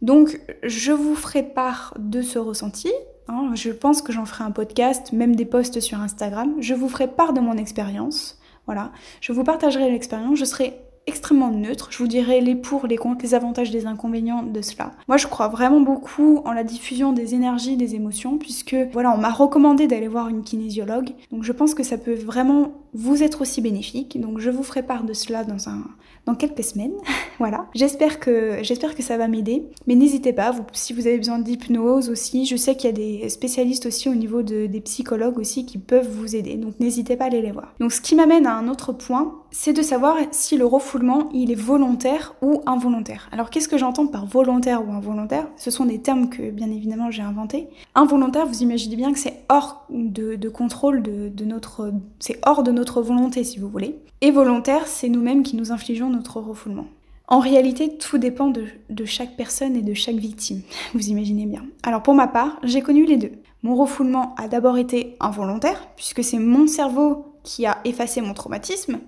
Donc 0.01 0.41
je 0.63 0.91
vous 0.91 1.15
ferai 1.15 1.43
part 1.43 1.93
de 1.99 2.23
ce 2.23 2.39
ressenti. 2.39 2.91
Hein. 3.29 3.51
je 3.53 3.71
pense 3.71 4.01
que 4.01 4.11
j'en 4.11 4.25
ferai 4.25 4.45
un 4.45 4.51
podcast, 4.51 5.13
même 5.13 5.37
des 5.37 5.45
posts 5.45 5.81
sur 5.81 6.01
Instagram. 6.01 6.55
Je 6.61 6.73
vous 6.73 6.89
ferai 6.89 7.09
part 7.09 7.35
de 7.35 7.41
mon 7.41 7.59
expérience. 7.59 8.39
Voilà, 8.65 8.91
je 9.21 9.33
vous 9.33 9.45
partagerai 9.45 9.91
l'expérience. 9.91 10.39
Je 10.39 10.47
serai 10.47 10.81
extrêmement 11.09 11.51
neutre. 11.51 11.89
Je 11.91 11.99
vous 11.99 12.07
dirai 12.07 12.41
les 12.41 12.55
pour, 12.55 12.87
les 12.87 12.97
contre, 12.97 13.23
les 13.23 13.35
avantages, 13.35 13.73
les 13.73 13.87
inconvénients 13.87 14.43
de 14.43 14.61
cela. 14.63 14.93
Moi, 15.09 15.17
je 15.17 15.27
crois 15.27 15.49
vraiment 15.49 15.81
beaucoup 15.81 16.43
en 16.45 16.53
la 16.53 16.65
diffusion 16.65 17.13
des 17.13 17.35
énergies, 17.35 17.77
des 17.77 17.95
émotions, 17.95 18.39
puisque 18.39 18.77
voilà, 18.93 19.11
on 19.13 19.19
m'a 19.19 19.31
recommandé 19.31 19.87
d'aller 19.87 20.09
voir 20.09 20.29
une 20.29 20.43
kinésiologue. 20.43 21.11
Donc, 21.33 21.43
je 21.43 21.53
pense 21.53 21.75
que 21.75 21.83
ça 21.83 21.99
peut 21.99 22.15
vraiment 22.15 22.73
vous 22.95 23.23
être 23.23 23.43
aussi 23.43 23.61
bénéfique. 23.61 24.21
Donc, 24.21 24.39
je 24.39 24.51
vous 24.51 24.63
ferai 24.63 24.83
part 24.83 25.05
de 25.05 25.13
cela 25.13 25.45
dans 25.45 26.35
quelques 26.35 26.65
semaines. 26.65 26.93
voilà. 27.39 27.67
J'espère 27.75 28.21
que 28.21 28.59
j'espère 28.63 28.95
que 28.95 29.03
ça 29.03 29.17
va 29.17 29.29
m'aider. 29.29 29.65
Mais 29.87 29.95
n'hésitez 29.95 30.33
pas, 30.33 30.55
si 30.73 30.93
vous 30.93 31.07
avez 31.07 31.17
besoin 31.17 31.39
d'hypnose 31.39 32.11
aussi, 32.11 32.45
je 32.45 32.57
sais 32.57 32.77
qu'il 32.77 32.91
y 32.91 32.93
a 32.93 32.97
des 32.97 33.29
spécialistes 33.29 33.87
aussi 33.87 34.09
au 34.09 34.15
niveau 34.15 34.43
de, 34.43 34.67
des 34.67 34.81
psychologues 34.81 35.39
aussi 35.39 35.65
qui 35.65 35.79
peuvent 35.79 36.09
vous 36.09 36.37
aider. 36.37 36.57
Donc, 36.57 36.79
n'hésitez 36.81 37.17
pas 37.17 37.25
à 37.25 37.27
aller 37.29 37.43
les 37.43 37.53
voir. 37.53 37.75
Donc, 37.81 37.93
ce 37.93 38.01
qui 38.01 38.15
m'amène 38.15 38.47
à 38.47 38.55
un 38.55 38.69
autre 38.69 38.93
point, 38.93 39.35
c'est 39.51 39.73
de 39.73 39.83
savoir 39.83 40.17
si 40.31 40.57
le 40.57 40.67
refoulement 40.67 41.31
est 41.33 41.55
volontaire 41.55 42.35
ou 42.43 42.61
involontaire. 42.67 43.29
Alors 43.33 43.51
qu'est-ce 43.51 43.69
que 43.69 43.79
j'entends 43.79 44.07
par 44.07 44.27
volontaire 44.27 44.87
ou 44.87 44.93
involontaire? 44.93 45.49
Ce 45.57 45.71
sont 45.71 45.87
des 45.87 46.01
termes 46.01 46.29
que 46.29 46.51
bien 46.51 46.71
évidemment 46.71 47.11
j'ai 47.11 47.23
inventés. 47.23 47.69
Involontaire, 47.95 48.47
vous 48.47 48.63
imaginez 48.63 48.97
bien 48.97 49.13
que 49.13 49.19
c'est 49.19 49.45
hors 49.49 49.87
de, 49.91 50.49
contrôle 50.49 51.03
de, 51.03 51.45
notre... 51.45 51.93
c'est 52.19 52.39
hors 52.45 52.63
de 52.63 52.71
notre 52.71 53.03
volonté 53.03 53.45
si 53.45 53.59
vous 53.59 53.69
voulez. 53.69 53.99
Et 54.21 54.31
volontaire, 54.31 54.87
c'est 54.87 55.09
nous-mêmes 55.09 55.43
qui 55.43 55.57
nous 55.57 55.73
infligeons 55.73 56.11
notre 56.11 56.41
refoulement. 56.41 56.87
En 57.29 57.41
réalité, 57.41 57.97
tout 57.99 58.19
dépend 58.19 58.49
de, 58.49 59.05
chaque 59.05 59.37
personne 59.37 59.77
et 59.77 59.83
de 59.83 59.95
chaque 59.95 60.17
victime, 60.17 60.63
vous 60.95 61.09
imaginez 61.09 61.47
bien. 61.47 61.65
Alors 61.83 62.03
pour 62.03 62.15
ma 62.15 62.27
part, 62.27 62.59
j'ai 62.65 62.81
connu 62.81 63.07
les 63.07 63.17
deux. 63.17 63.33
Mon 63.63 63.75
refoulement 63.75 64.35
a 64.37 64.49
d'abord 64.49 64.79
été 64.79 65.17
involontaire, 65.21 65.89
puisque 65.97 66.23
c'est 66.23 66.39
mon 66.39 66.67
cerveau 66.67 67.27
qui 67.43 67.67
a 67.67 67.79
effacé 67.85 68.21
mon 68.21 68.35
traumatisme, 68.35 69.01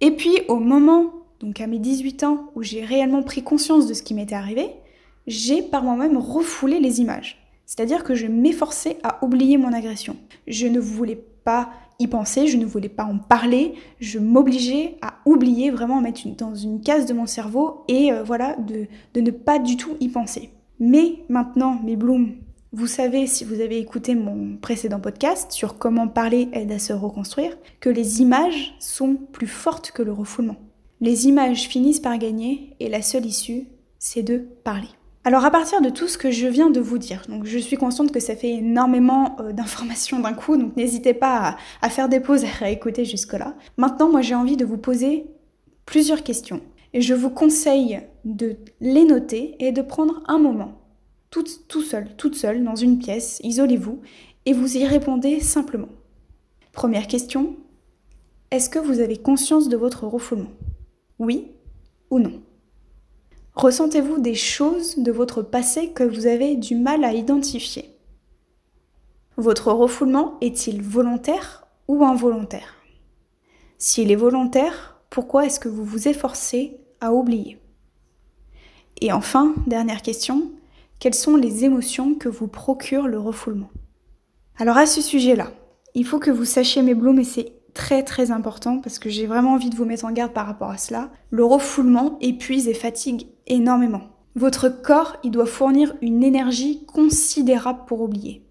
et 0.00 0.10
puis 0.12 0.38
au 0.48 0.56
moment, 0.56 1.12
donc 1.40 1.60
à 1.60 1.66
mes 1.66 1.78
18 1.78 2.24
ans, 2.24 2.50
où 2.54 2.62
j'ai 2.62 2.84
réellement 2.84 3.22
pris 3.22 3.42
conscience 3.42 3.86
de 3.86 3.94
ce 3.94 4.02
qui 4.02 4.14
m'était 4.14 4.34
arrivé, 4.34 4.70
j'ai 5.26 5.62
par 5.62 5.82
moi-même 5.82 6.16
refoulé 6.16 6.80
les 6.80 7.00
images. 7.00 7.42
C'est-à-dire 7.66 8.04
que 8.04 8.14
je 8.14 8.26
m'efforçais 8.26 8.98
à 9.02 9.24
oublier 9.24 9.56
mon 9.58 9.72
agression. 9.72 10.16
Je 10.46 10.66
ne 10.66 10.78
voulais 10.78 11.20
pas 11.44 11.70
y 11.98 12.06
penser, 12.06 12.46
je 12.46 12.56
ne 12.56 12.66
voulais 12.66 12.88
pas 12.88 13.04
en 13.04 13.18
parler, 13.18 13.74
je 14.00 14.18
m'obligeais 14.18 14.96
à 15.00 15.14
oublier, 15.24 15.70
vraiment 15.70 16.00
mettre 16.00 16.20
dans 16.36 16.54
une 16.54 16.80
case 16.80 17.06
de 17.06 17.14
mon 17.14 17.26
cerveau 17.26 17.84
et 17.88 18.12
euh, 18.12 18.22
voilà, 18.22 18.54
de, 18.56 18.86
de 19.14 19.20
ne 19.20 19.30
pas 19.30 19.58
du 19.58 19.76
tout 19.76 19.96
y 20.00 20.08
penser. 20.08 20.50
Mais 20.78 21.16
maintenant, 21.28 21.80
mes 21.82 21.96
blooms, 21.96 22.34
vous 22.76 22.86
savez, 22.86 23.26
si 23.26 23.42
vous 23.46 23.62
avez 23.62 23.78
écouté 23.78 24.14
mon 24.14 24.58
précédent 24.58 25.00
podcast 25.00 25.50
sur 25.50 25.78
comment 25.78 26.08
parler 26.08 26.50
aide 26.52 26.70
à 26.70 26.78
se 26.78 26.92
reconstruire, 26.92 27.56
que 27.80 27.88
les 27.88 28.20
images 28.20 28.74
sont 28.80 29.14
plus 29.14 29.46
fortes 29.46 29.92
que 29.92 30.02
le 30.02 30.12
refoulement. 30.12 30.56
Les 31.00 31.26
images 31.26 31.68
finissent 31.68 32.00
par 32.00 32.18
gagner 32.18 32.76
et 32.78 32.90
la 32.90 33.00
seule 33.00 33.24
issue, 33.24 33.64
c'est 33.98 34.22
de 34.22 34.46
parler. 34.62 34.90
Alors 35.24 35.46
à 35.46 35.50
partir 35.50 35.80
de 35.80 35.88
tout 35.88 36.06
ce 36.06 36.18
que 36.18 36.30
je 36.30 36.48
viens 36.48 36.68
de 36.68 36.78
vous 36.78 36.98
dire, 36.98 37.22
je 37.44 37.58
suis 37.58 37.78
consciente 37.78 38.12
que 38.12 38.20
ça 38.20 38.36
fait 38.36 38.50
énormément 38.50 39.36
euh, 39.40 39.52
d'informations 39.52 40.20
d'un 40.20 40.34
coup, 40.34 40.58
donc 40.58 40.76
n'hésitez 40.76 41.14
pas 41.14 41.56
à, 41.80 41.88
faire 41.88 42.10
des 42.10 42.20
pauses 42.20 42.44
à 42.44 42.48
réécouter 42.48 43.06
jusque-là. 43.06 43.54
Maintenant, 43.78 44.10
moi 44.10 44.20
j'ai 44.20 44.34
envie 44.34 44.58
de 44.58 44.66
vous 44.66 44.76
poser 44.76 45.24
plusieurs 45.86 46.22
questions 46.22 46.60
et 46.92 47.00
je 47.00 47.14
vous 47.14 47.30
conseille 47.30 48.02
de 48.26 48.58
les 48.82 49.06
noter 49.06 49.56
et 49.60 49.72
de 49.72 49.80
prendre 49.80 50.22
un 50.26 50.38
moment 50.38 50.85
tout, 51.44 51.82
seul, 51.82 52.14
toute 52.16 52.34
seule, 52.34 52.64
dans 52.64 52.76
une 52.76 52.98
pièce, 52.98 53.40
isolez-vous, 53.42 54.00
et 54.44 54.52
vous 54.52 54.76
y 54.76 54.84
répondez 54.84 55.40
simplement. 55.40 55.88
Première 56.72 57.06
question, 57.06 57.56
est-ce 58.50 58.70
que 58.70 58.78
vous 58.78 59.00
avez 59.00 59.16
conscience 59.16 59.68
de 59.68 59.76
votre 59.76 60.06
refoulement? 60.06 60.52
Oui 61.18 61.50
ou 62.10 62.18
non? 62.18 62.42
Ressentez-vous 63.54 64.18
des 64.18 64.34
choses 64.34 64.98
de 64.98 65.10
votre 65.10 65.42
passé 65.42 65.90
que 65.90 66.04
vous 66.04 66.26
avez 66.26 66.56
du 66.56 66.74
mal 66.74 67.04
à 67.04 67.14
identifier? 67.14 67.96
Votre 69.36 69.72
refoulement 69.72 70.36
est-il 70.40 70.82
volontaire 70.82 71.66
ou 71.88 72.04
involontaire? 72.04 72.74
S'il 73.78 74.10
est 74.10 74.16
volontaire, 74.16 75.00
pourquoi 75.10 75.46
est-ce 75.46 75.60
que 75.60 75.68
vous 75.68 75.84
vous 75.84 76.08
efforcez 76.08 76.78
à 77.00 77.12
oublier? 77.12 77.58
Et 79.00 79.12
enfin, 79.12 79.54
dernière 79.66 80.02
question, 80.02 80.50
quelles 80.98 81.14
sont 81.14 81.36
les 81.36 81.64
émotions 81.64 82.14
que 82.14 82.28
vous 82.28 82.48
procure 82.48 83.06
le 83.06 83.18
refoulement? 83.18 83.70
Alors 84.58 84.78
à 84.78 84.86
ce 84.86 85.02
sujet-là, 85.02 85.50
il 85.94 86.06
faut 86.06 86.18
que 86.18 86.30
vous 86.30 86.44
sachiez 86.44 86.82
mes 86.82 86.94
blooms 86.94 87.18
et 87.18 87.24
c'est 87.24 87.52
très 87.74 88.02
très 88.02 88.30
important 88.30 88.80
parce 88.80 88.98
que 88.98 89.10
j'ai 89.10 89.26
vraiment 89.26 89.52
envie 89.52 89.70
de 89.70 89.76
vous 89.76 89.84
mettre 89.84 90.06
en 90.06 90.12
garde 90.12 90.32
par 90.32 90.46
rapport 90.46 90.70
à 90.70 90.78
cela. 90.78 91.10
Le 91.30 91.44
refoulement 91.44 92.16
épuise 92.20 92.68
et 92.68 92.74
fatigue 92.74 93.26
énormément. 93.46 94.02
Votre 94.34 94.68
corps, 94.68 95.16
il 95.22 95.30
doit 95.30 95.46
fournir 95.46 95.94
une 96.00 96.22
énergie 96.22 96.84
considérable 96.86 97.80
pour 97.86 98.00
oublier. 98.00 98.42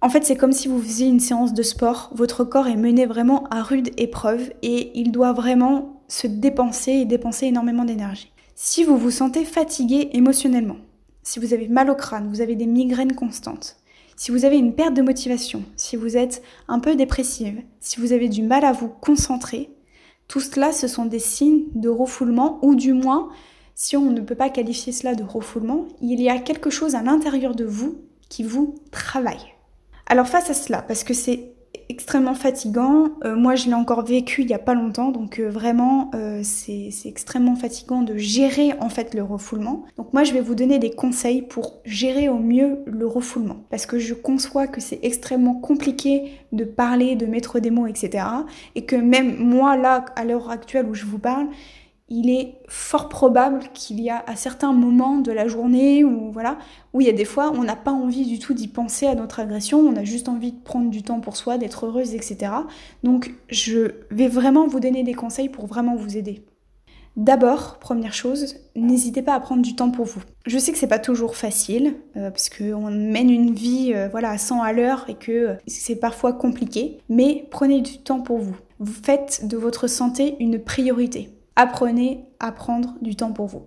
En 0.00 0.08
fait, 0.08 0.24
c'est 0.24 0.36
comme 0.36 0.52
si 0.52 0.68
vous 0.68 0.80
faisiez 0.80 1.06
une 1.06 1.20
séance 1.20 1.54
de 1.54 1.62
sport. 1.62 2.10
Votre 2.14 2.44
corps 2.44 2.68
est 2.68 2.76
mené 2.76 3.06
vraiment 3.06 3.44
à 3.50 3.62
rude 3.62 3.90
épreuve 3.96 4.52
et 4.62 4.92
il 4.98 5.10
doit 5.10 5.32
vraiment 5.32 6.02
se 6.08 6.26
dépenser 6.26 6.92
et 6.92 7.04
dépenser 7.04 7.46
énormément 7.46 7.84
d'énergie. 7.84 8.32
Si 8.54 8.84
vous 8.84 8.96
vous 8.96 9.10
sentez 9.10 9.44
fatigué 9.44 10.10
émotionnellement, 10.12 10.76
si 11.26 11.40
vous 11.40 11.52
avez 11.52 11.66
mal 11.66 11.90
au 11.90 11.96
crâne, 11.96 12.28
vous 12.28 12.40
avez 12.40 12.54
des 12.54 12.66
migraines 12.66 13.16
constantes, 13.16 13.76
si 14.14 14.30
vous 14.30 14.44
avez 14.44 14.56
une 14.56 14.76
perte 14.76 14.94
de 14.94 15.02
motivation, 15.02 15.64
si 15.74 15.96
vous 15.96 16.16
êtes 16.16 16.40
un 16.68 16.78
peu 16.78 16.94
dépressive, 16.94 17.62
si 17.80 17.98
vous 17.98 18.12
avez 18.12 18.28
du 18.28 18.44
mal 18.44 18.64
à 18.64 18.70
vous 18.70 18.88
concentrer, 18.88 19.70
tout 20.28 20.38
cela, 20.38 20.70
ce 20.70 20.86
sont 20.86 21.04
des 21.04 21.18
signes 21.18 21.64
de 21.74 21.88
refoulement, 21.88 22.60
ou 22.62 22.76
du 22.76 22.92
moins, 22.92 23.28
si 23.74 23.96
on 23.96 24.12
ne 24.12 24.20
peut 24.20 24.36
pas 24.36 24.50
qualifier 24.50 24.92
cela 24.92 25.16
de 25.16 25.24
refoulement, 25.24 25.88
il 26.00 26.20
y 26.20 26.30
a 26.30 26.38
quelque 26.38 26.70
chose 26.70 26.94
à 26.94 27.02
l'intérieur 27.02 27.56
de 27.56 27.64
vous 27.64 28.02
qui 28.28 28.44
vous 28.44 28.76
travaille. 28.92 29.52
Alors 30.06 30.28
face 30.28 30.48
à 30.48 30.54
cela, 30.54 30.80
parce 30.80 31.02
que 31.02 31.12
c'est 31.12 31.55
extrêmement 31.88 32.34
fatigant. 32.34 33.08
Euh, 33.24 33.36
moi, 33.36 33.54
je 33.54 33.66
l'ai 33.66 33.74
encore 33.74 34.04
vécu 34.04 34.42
il 34.42 34.50
y 34.50 34.54
a 34.54 34.58
pas 34.58 34.74
longtemps, 34.74 35.10
donc 35.10 35.38
euh, 35.38 35.48
vraiment, 35.48 36.10
euh, 36.14 36.40
c'est 36.42 36.90
extrêmement 37.04 37.56
fatigant 37.56 38.02
de 38.02 38.16
gérer 38.16 38.72
en 38.80 38.88
fait 38.88 39.14
le 39.14 39.22
refoulement. 39.22 39.84
Donc 39.96 40.12
moi, 40.12 40.24
je 40.24 40.32
vais 40.32 40.40
vous 40.40 40.54
donner 40.54 40.78
des 40.78 40.90
conseils 40.90 41.42
pour 41.42 41.80
gérer 41.84 42.28
au 42.28 42.38
mieux 42.38 42.78
le 42.86 43.06
refoulement, 43.06 43.58
parce 43.70 43.86
que 43.86 43.98
je 43.98 44.14
conçois 44.14 44.66
que 44.66 44.80
c'est 44.80 45.00
extrêmement 45.02 45.54
compliqué 45.54 46.32
de 46.52 46.64
parler, 46.64 47.16
de 47.16 47.26
mettre 47.26 47.60
des 47.60 47.70
mots, 47.70 47.86
etc. 47.86 48.24
Et 48.74 48.84
que 48.84 48.96
même 48.96 49.36
moi, 49.38 49.76
là, 49.76 50.04
à 50.16 50.24
l'heure 50.24 50.50
actuelle 50.50 50.86
où 50.86 50.94
je 50.94 51.04
vous 51.04 51.18
parle, 51.18 51.46
il 52.08 52.30
est 52.30 52.54
fort 52.68 53.08
probable 53.08 53.60
qu'il 53.74 54.00
y 54.00 54.10
a 54.10 54.22
à 54.26 54.36
certains 54.36 54.72
moments 54.72 55.18
de 55.18 55.32
la 55.32 55.48
journée 55.48 56.04
où 56.04 56.30
voilà 56.30 56.56
où 56.92 57.00
il 57.00 57.06
y 57.06 57.10
a 57.10 57.12
des 57.12 57.24
fois 57.24 57.52
on 57.52 57.64
n'a 57.64 57.74
pas 57.74 57.90
envie 57.90 58.26
du 58.26 58.38
tout 58.38 58.54
d'y 58.54 58.68
penser 58.68 59.06
à 59.06 59.14
notre 59.14 59.40
agression, 59.40 59.80
on 59.80 59.96
a 59.96 60.04
juste 60.04 60.28
envie 60.28 60.52
de 60.52 60.60
prendre 60.60 60.90
du 60.90 61.02
temps 61.02 61.20
pour 61.20 61.36
soi, 61.36 61.58
d'être 61.58 61.86
heureuse, 61.86 62.14
etc. 62.14 62.52
Donc 63.02 63.34
je 63.48 63.92
vais 64.10 64.28
vraiment 64.28 64.66
vous 64.66 64.80
donner 64.80 65.02
des 65.02 65.14
conseils 65.14 65.48
pour 65.48 65.66
vraiment 65.66 65.96
vous 65.96 66.16
aider. 66.16 66.44
D'abord, 67.16 67.78
première 67.78 68.12
chose, 68.12 68.56
n'hésitez 68.74 69.22
pas 69.22 69.32
à 69.32 69.40
prendre 69.40 69.62
du 69.62 69.74
temps 69.74 69.90
pour 69.90 70.04
vous. 70.04 70.20
Je 70.44 70.58
sais 70.58 70.70
que 70.70 70.76
c'est 70.76 70.86
pas 70.86 70.98
toujours 70.98 71.34
facile, 71.34 71.94
euh, 72.16 72.30
parce 72.30 72.50
qu'on 72.50 72.90
mène 72.90 73.30
une 73.30 73.54
vie 73.54 73.92
euh, 73.94 74.08
voilà, 74.10 74.30
à 74.30 74.38
100 74.38 74.62
à 74.62 74.74
l'heure 74.74 75.06
et 75.08 75.14
que 75.14 75.32
euh, 75.32 75.54
c'est 75.66 75.96
parfois 75.96 76.34
compliqué, 76.34 76.98
mais 77.08 77.46
prenez 77.50 77.80
du 77.80 77.98
temps 77.98 78.20
pour 78.20 78.36
vous. 78.36 78.56
Vous 78.80 78.92
faites 78.92 79.48
de 79.48 79.56
votre 79.56 79.86
santé 79.86 80.36
une 80.40 80.58
priorité. 80.58 81.30
Apprenez 81.56 82.24
à 82.38 82.52
prendre 82.52 82.94
du 83.00 83.16
temps 83.16 83.32
pour 83.32 83.46
vous. 83.46 83.62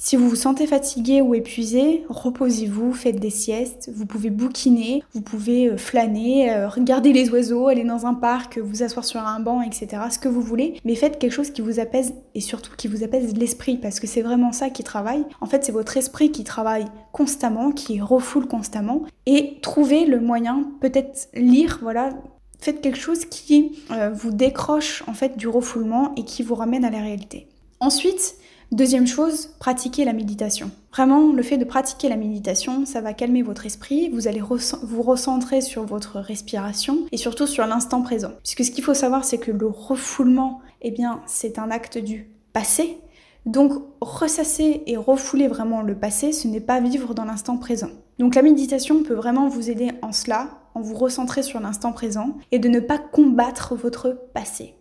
Si 0.00 0.14
vous 0.14 0.28
vous 0.28 0.36
sentez 0.36 0.68
fatigué 0.68 1.20
ou 1.20 1.34
épuisé, 1.34 2.04
reposez-vous, 2.08 2.92
faites 2.92 3.18
des 3.18 3.30
siestes, 3.30 3.90
vous 3.92 4.06
pouvez 4.06 4.30
bouquiner, 4.30 5.02
vous 5.12 5.22
pouvez 5.22 5.66
euh, 5.66 5.76
flâner, 5.76 6.54
euh, 6.54 6.68
regarder 6.68 7.12
les 7.12 7.30
oiseaux, 7.30 7.66
aller 7.66 7.82
dans 7.82 8.06
un 8.06 8.14
parc, 8.14 8.58
vous 8.58 8.84
asseoir 8.84 9.04
sur 9.04 9.20
un 9.20 9.40
banc, 9.40 9.60
etc. 9.60 10.02
Ce 10.12 10.20
que 10.20 10.28
vous 10.28 10.40
voulez, 10.40 10.74
mais 10.84 10.94
faites 10.94 11.18
quelque 11.18 11.32
chose 11.32 11.50
qui 11.50 11.62
vous 11.62 11.80
apaise 11.80 12.14
et 12.36 12.40
surtout 12.40 12.76
qui 12.76 12.86
vous 12.86 13.02
apaise 13.02 13.36
l'esprit 13.36 13.76
parce 13.76 13.98
que 13.98 14.06
c'est 14.06 14.22
vraiment 14.22 14.52
ça 14.52 14.70
qui 14.70 14.84
travaille. 14.84 15.24
En 15.40 15.46
fait, 15.46 15.64
c'est 15.64 15.72
votre 15.72 15.96
esprit 15.96 16.30
qui 16.30 16.44
travaille 16.44 16.84
constamment, 17.10 17.72
qui 17.72 18.00
refoule 18.00 18.46
constamment 18.46 19.02
et 19.26 19.58
trouvez 19.62 20.06
le 20.06 20.20
moyen, 20.20 20.70
peut-être 20.80 21.28
lire, 21.34 21.80
voilà, 21.82 22.10
faites 22.58 22.80
quelque 22.80 22.98
chose 22.98 23.24
qui 23.24 23.78
euh, 23.90 24.10
vous 24.10 24.30
décroche 24.30 25.02
en 25.06 25.14
fait 25.14 25.36
du 25.36 25.48
refoulement 25.48 26.14
et 26.16 26.24
qui 26.24 26.42
vous 26.42 26.54
ramène 26.54 26.84
à 26.84 26.90
la 26.90 27.00
réalité. 27.00 27.48
Ensuite, 27.80 28.36
Deuxième 28.70 29.06
chose, 29.06 29.48
pratiquez 29.58 30.04
la 30.04 30.12
méditation. 30.12 30.70
Vraiment, 30.92 31.32
le 31.32 31.42
fait 31.42 31.56
de 31.56 31.64
pratiquer 31.64 32.10
la 32.10 32.16
méditation, 32.16 32.84
ça 32.84 33.00
va 33.00 33.14
calmer 33.14 33.40
votre 33.40 33.64
esprit, 33.64 34.10
vous 34.10 34.28
allez 34.28 34.42
vous 34.42 35.02
recentrer 35.02 35.62
sur 35.62 35.86
votre 35.86 36.18
respiration 36.18 37.06
et 37.10 37.16
surtout 37.16 37.46
sur 37.46 37.66
l'instant 37.66 38.02
présent. 38.02 38.32
Puisque 38.42 38.64
ce 38.64 38.70
qu'il 38.70 38.84
faut 38.84 38.92
savoir, 38.92 39.24
c'est 39.24 39.38
que 39.38 39.52
le 39.52 39.66
refoulement, 39.66 40.60
eh 40.82 40.90
bien, 40.90 41.22
c'est 41.24 41.58
un 41.58 41.70
acte 41.70 41.96
du 41.96 42.28
passé. 42.52 42.98
Donc, 43.46 43.72
ressasser 44.02 44.82
et 44.86 44.98
refouler 44.98 45.48
vraiment 45.48 45.80
le 45.80 45.94
passé, 45.94 46.32
ce 46.32 46.46
n'est 46.46 46.60
pas 46.60 46.80
vivre 46.80 47.14
dans 47.14 47.24
l'instant 47.24 47.56
présent. 47.56 47.88
Donc, 48.18 48.34
la 48.34 48.42
méditation 48.42 49.02
peut 49.02 49.14
vraiment 49.14 49.48
vous 49.48 49.70
aider 49.70 49.92
en 50.02 50.12
cela, 50.12 50.50
en 50.74 50.80
vous 50.80 50.94
recentrer 50.94 51.42
sur 51.42 51.60
l'instant 51.60 51.92
présent 51.92 52.36
et 52.52 52.58
de 52.58 52.68
ne 52.68 52.80
pas 52.80 52.98
combattre 52.98 53.74
votre 53.74 54.18
passé. 54.32 54.74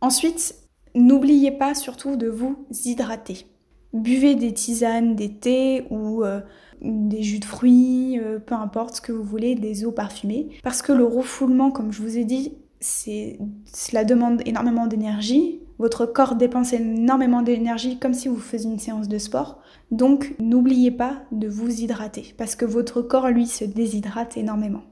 Ensuite, 0.00 0.54
N'oubliez 0.94 1.52
pas 1.52 1.74
surtout 1.74 2.16
de 2.16 2.28
vous 2.28 2.66
hydrater. 2.84 3.46
Buvez 3.92 4.34
des 4.34 4.52
tisanes, 4.52 5.14
des 5.14 5.32
thés 5.32 5.86
ou 5.90 6.24
euh, 6.24 6.40
des 6.80 7.22
jus 7.22 7.38
de 7.38 7.44
fruits, 7.44 8.18
euh, 8.18 8.38
peu 8.38 8.54
importe 8.54 8.96
ce 8.96 9.00
que 9.00 9.12
vous 9.12 9.22
voulez, 9.22 9.54
des 9.54 9.84
eaux 9.84 9.92
parfumées. 9.92 10.48
Parce 10.62 10.82
que 10.82 10.92
le 10.92 11.04
refoulement, 11.04 11.70
comme 11.70 11.92
je 11.92 12.02
vous 12.02 12.18
ai 12.18 12.24
dit, 12.24 12.54
cela 12.80 14.04
demande 14.04 14.42
énormément 14.46 14.86
d'énergie. 14.86 15.60
Votre 15.78 16.06
corps 16.06 16.34
dépense 16.34 16.72
énormément 16.72 17.42
d'énergie 17.42 17.98
comme 17.98 18.14
si 18.14 18.28
vous 18.28 18.36
faisiez 18.36 18.70
une 18.70 18.78
séance 18.78 19.08
de 19.08 19.18
sport. 19.18 19.60
Donc 19.90 20.34
n'oubliez 20.38 20.90
pas 20.90 21.22
de 21.30 21.48
vous 21.48 21.70
hydrater 21.70 22.34
parce 22.36 22.56
que 22.56 22.64
votre 22.64 23.00
corps, 23.00 23.28
lui, 23.28 23.46
se 23.46 23.64
déshydrate 23.64 24.36
énormément. 24.36 24.82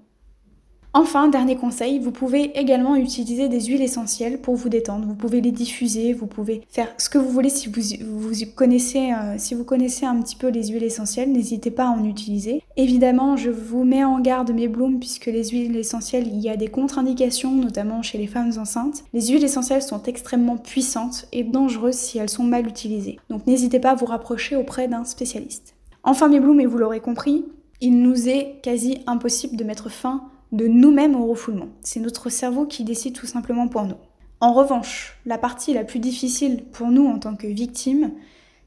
Enfin, 1.00 1.28
dernier 1.28 1.54
conseil, 1.54 2.00
vous 2.00 2.10
pouvez 2.10 2.58
également 2.58 2.96
utiliser 2.96 3.48
des 3.48 3.60
huiles 3.60 3.82
essentielles 3.82 4.40
pour 4.40 4.56
vous 4.56 4.68
détendre. 4.68 5.06
Vous 5.06 5.14
pouvez 5.14 5.40
les 5.40 5.52
diffuser, 5.52 6.12
vous 6.12 6.26
pouvez 6.26 6.62
faire 6.70 6.92
ce 6.98 7.08
que 7.08 7.18
vous 7.18 7.28
voulez 7.28 7.50
si 7.50 7.68
vous, 7.68 8.34
connaissez, 8.56 9.12
euh, 9.12 9.36
si 9.38 9.54
vous 9.54 9.62
connaissez 9.62 10.06
un 10.06 10.20
petit 10.20 10.34
peu 10.34 10.48
les 10.48 10.66
huiles 10.66 10.82
essentielles, 10.82 11.30
n'hésitez 11.30 11.70
pas 11.70 11.84
à 11.84 11.90
en 11.90 12.04
utiliser. 12.04 12.64
Évidemment, 12.76 13.36
je 13.36 13.48
vous 13.48 13.84
mets 13.84 14.02
en 14.02 14.18
garde 14.18 14.50
mes 14.50 14.66
blooms 14.66 14.98
puisque 14.98 15.26
les 15.26 15.50
huiles 15.50 15.76
essentielles, 15.76 16.26
il 16.26 16.40
y 16.40 16.50
a 16.50 16.56
des 16.56 16.66
contre-indications, 16.66 17.52
notamment 17.52 18.02
chez 18.02 18.18
les 18.18 18.26
femmes 18.26 18.50
enceintes. 18.58 19.04
Les 19.12 19.28
huiles 19.28 19.44
essentielles 19.44 19.82
sont 19.82 20.02
extrêmement 20.02 20.56
puissantes 20.56 21.28
et 21.30 21.44
dangereuses 21.44 21.94
si 21.94 22.18
elles 22.18 22.28
sont 22.28 22.42
mal 22.42 22.66
utilisées. 22.66 23.20
Donc 23.30 23.46
n'hésitez 23.46 23.78
pas 23.78 23.92
à 23.92 23.94
vous 23.94 24.06
rapprocher 24.06 24.56
auprès 24.56 24.88
d'un 24.88 25.04
spécialiste. 25.04 25.76
Enfin 26.02 26.26
mes 26.26 26.40
blooms, 26.40 26.58
et 26.58 26.66
vous 26.66 26.78
l'aurez 26.78 26.98
compris, 26.98 27.44
il 27.80 28.02
nous 28.02 28.28
est 28.28 28.56
quasi 28.64 28.98
impossible 29.06 29.54
de 29.54 29.62
mettre 29.62 29.92
fin 29.92 30.24
de 30.52 30.66
nous-mêmes 30.66 31.14
au 31.14 31.26
refoulement. 31.26 31.68
C'est 31.82 32.00
notre 32.00 32.30
cerveau 32.30 32.66
qui 32.66 32.84
décide 32.84 33.14
tout 33.14 33.26
simplement 33.26 33.68
pour 33.68 33.84
nous. 33.84 33.96
En 34.40 34.52
revanche, 34.52 35.18
la 35.26 35.38
partie 35.38 35.74
la 35.74 35.84
plus 35.84 35.98
difficile 35.98 36.64
pour 36.72 36.88
nous 36.88 37.06
en 37.06 37.18
tant 37.18 37.34
que 37.34 37.46
victimes, 37.46 38.12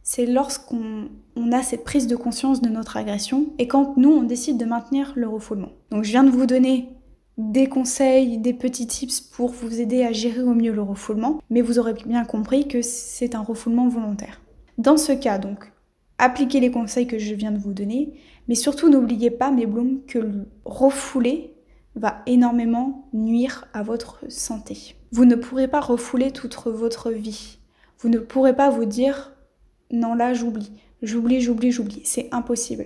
c'est 0.04 0.26
lorsqu'on 0.26 1.10
a 1.52 1.64
cette 1.64 1.84
prise 1.84 2.08
de 2.08 2.16
conscience 2.16 2.62
de 2.62 2.70
notre 2.70 2.98
agression 2.98 3.48
et 3.58 3.68
quand 3.68 3.96
nous, 3.98 4.12
on 4.12 4.24
décide 4.24 4.58
de 4.58 4.66
maintenir 4.66 5.14
le 5.16 5.28
refoulement. 5.28 5.70
Donc 5.92 6.04
je 6.04 6.12
viens 6.12 6.24
de 6.24 6.32
vous 6.32 6.46
donner 6.46 6.90
des 7.38 7.68
conseils, 7.68 8.38
des 8.38 8.54
petits 8.54 8.88
tips 8.88 9.22
pour 9.22 9.52
vous 9.52 9.80
aider 9.80 10.04
à 10.04 10.12
gérer 10.12 10.42
au 10.42 10.54
mieux 10.54 10.74
le 10.74 10.82
refoulement, 10.82 11.40
mais 11.50 11.62
vous 11.62 11.80
aurez 11.80 11.94
bien 11.94 12.26
compris 12.26 12.68
que 12.68 12.82
c'est 12.82 13.36
un 13.36 13.42
refoulement 13.42 13.88
volontaire. 13.88 14.42
Dans 14.78 14.98
ce 14.98 15.12
cas, 15.14 15.38
donc, 15.38 15.72
appliquez 16.18 16.60
les 16.60 16.72
conseils 16.72 17.08
que 17.08 17.18
je 17.18 17.34
viens 17.34 17.52
de 17.52 17.58
vous 17.58 17.74
donner, 17.74 18.14
mais 18.48 18.56
surtout 18.56 18.90
n'oubliez 18.90 19.32
pas, 19.32 19.52
mes 19.52 19.66
blooms, 19.66 20.02
que 20.08 20.20
le 20.20 20.48
refouler 20.66 21.54
va 21.96 22.22
énormément 22.26 23.08
nuire 23.14 23.68
à 23.74 23.84
votre 23.84 24.20
santé. 24.30 24.96
Vous 25.12 25.26
ne 25.26 25.36
pourrez 25.36 25.68
pas 25.68 25.82
refouler 25.82 26.32
toute 26.32 26.56
votre 26.66 27.12
vie. 27.12 27.60
Vous 28.00 28.10
ne 28.10 28.20
pourrez 28.20 28.56
pas 28.56 28.70
vous 28.70 28.86
dire 28.86 29.34
non 29.92 30.16
là 30.16 30.34
j'oublie, 30.34 30.72
j'oublie, 31.02 31.42
j'oublie, 31.42 31.72
j'oublie. 31.72 32.02
C'est 32.06 32.30
impossible. 32.32 32.86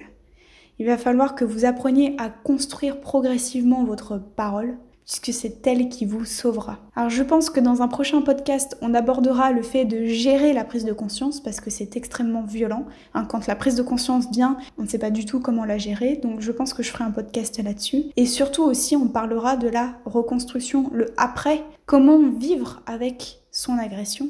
Il 0.79 0.87
va 0.87 0.97
falloir 0.97 1.35
que 1.35 1.45
vous 1.45 1.65
appreniez 1.65 2.15
à 2.17 2.29
construire 2.29 2.99
progressivement 2.99 3.83
votre 3.83 4.17
parole, 4.17 4.77
puisque 5.05 5.33
c'est 5.33 5.65
elle 5.67 5.89
qui 5.89 6.05
vous 6.05 6.25
sauvera. 6.25 6.79
Alors 6.95 7.09
je 7.09 7.23
pense 7.23 7.49
que 7.49 7.59
dans 7.59 7.81
un 7.81 7.87
prochain 7.87 8.21
podcast, 8.21 8.75
on 8.81 8.93
abordera 8.93 9.51
le 9.51 9.61
fait 9.61 9.85
de 9.85 10.05
gérer 10.05 10.51
la 10.51 10.63
prise 10.63 10.83
de 10.83 10.93
conscience, 10.93 11.41
parce 11.41 11.61
que 11.61 11.69
c'est 11.69 11.95
extrêmement 11.95 12.43
violent. 12.43 12.85
Hein, 13.13 13.25
quand 13.25 13.47
la 13.47 13.55
prise 13.55 13.75
de 13.75 13.83
conscience 13.83 14.29
vient, 14.31 14.57
on 14.77 14.83
ne 14.83 14.87
sait 14.87 14.97
pas 14.97 15.11
du 15.11 15.25
tout 15.25 15.39
comment 15.39 15.65
la 15.65 15.77
gérer, 15.77 16.17
donc 16.17 16.41
je 16.41 16.51
pense 16.51 16.73
que 16.73 16.83
je 16.83 16.91
ferai 16.91 17.03
un 17.03 17.11
podcast 17.11 17.61
là-dessus. 17.63 18.05
Et 18.17 18.25
surtout 18.25 18.63
aussi, 18.63 18.95
on 18.95 19.07
parlera 19.07 19.57
de 19.57 19.67
la 19.67 19.95
reconstruction, 20.05 20.89
le 20.91 21.13
après, 21.17 21.63
comment 21.85 22.19
vivre 22.29 22.81
avec 22.85 23.39
son 23.51 23.77
agression, 23.77 24.29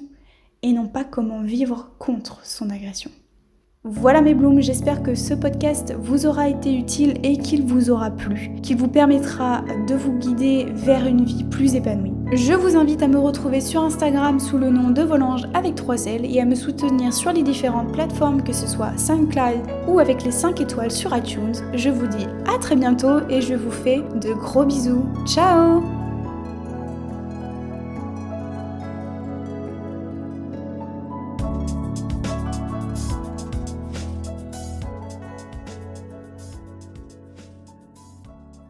et 0.62 0.74
non 0.74 0.88
pas 0.88 1.04
comment 1.04 1.42
vivre 1.42 1.92
contre 2.00 2.46
son 2.46 2.70
agression. 2.70 3.12
Voilà 3.88 4.22
mes 4.22 4.34
blooms, 4.34 4.62
j'espère 4.62 5.04
que 5.04 5.14
ce 5.14 5.36
podcast 5.36 5.94
vous 5.96 6.26
aura 6.26 6.50
été 6.50 6.76
utile 6.76 7.20
et 7.22 7.38
qu'il 7.38 7.64
vous 7.64 7.92
aura 7.92 8.10
plu, 8.10 8.50
qu'il 8.64 8.78
vous 8.78 8.88
permettra 8.88 9.62
de 9.88 9.94
vous 9.94 10.14
guider 10.18 10.66
vers 10.74 11.06
une 11.06 11.24
vie 11.24 11.44
plus 11.44 11.76
épanouie. 11.76 12.12
Je 12.34 12.54
vous 12.54 12.76
invite 12.76 13.04
à 13.04 13.08
me 13.08 13.20
retrouver 13.20 13.62
sur 13.62 13.84
Instagram 13.84 14.40
sous 14.40 14.58
le 14.58 14.72
nom 14.72 14.90
de 14.90 15.04
Volange 15.04 15.44
avec 15.54 15.76
3 15.76 16.08
L 16.08 16.26
et 16.26 16.42
à 16.42 16.46
me 16.46 16.56
soutenir 16.56 17.14
sur 17.14 17.32
les 17.32 17.44
différentes 17.44 17.94
plateformes 17.94 18.42
que 18.42 18.54
ce 18.54 18.66
soit 18.66 18.98
SoundCloud 18.98 19.62
ou 19.88 20.00
avec 20.00 20.24
les 20.24 20.32
5 20.32 20.60
étoiles 20.62 20.90
sur 20.90 21.16
iTunes. 21.16 21.54
Je 21.76 21.92
vous 21.92 22.08
dis 22.08 22.26
à 22.52 22.58
très 22.58 22.76
bientôt 22.76 23.20
et 23.30 23.40
je 23.40 23.54
vous 23.54 23.70
fais 23.70 24.02
de 24.20 24.34
gros 24.34 24.66
bisous. 24.66 25.06
Ciao 25.28 25.95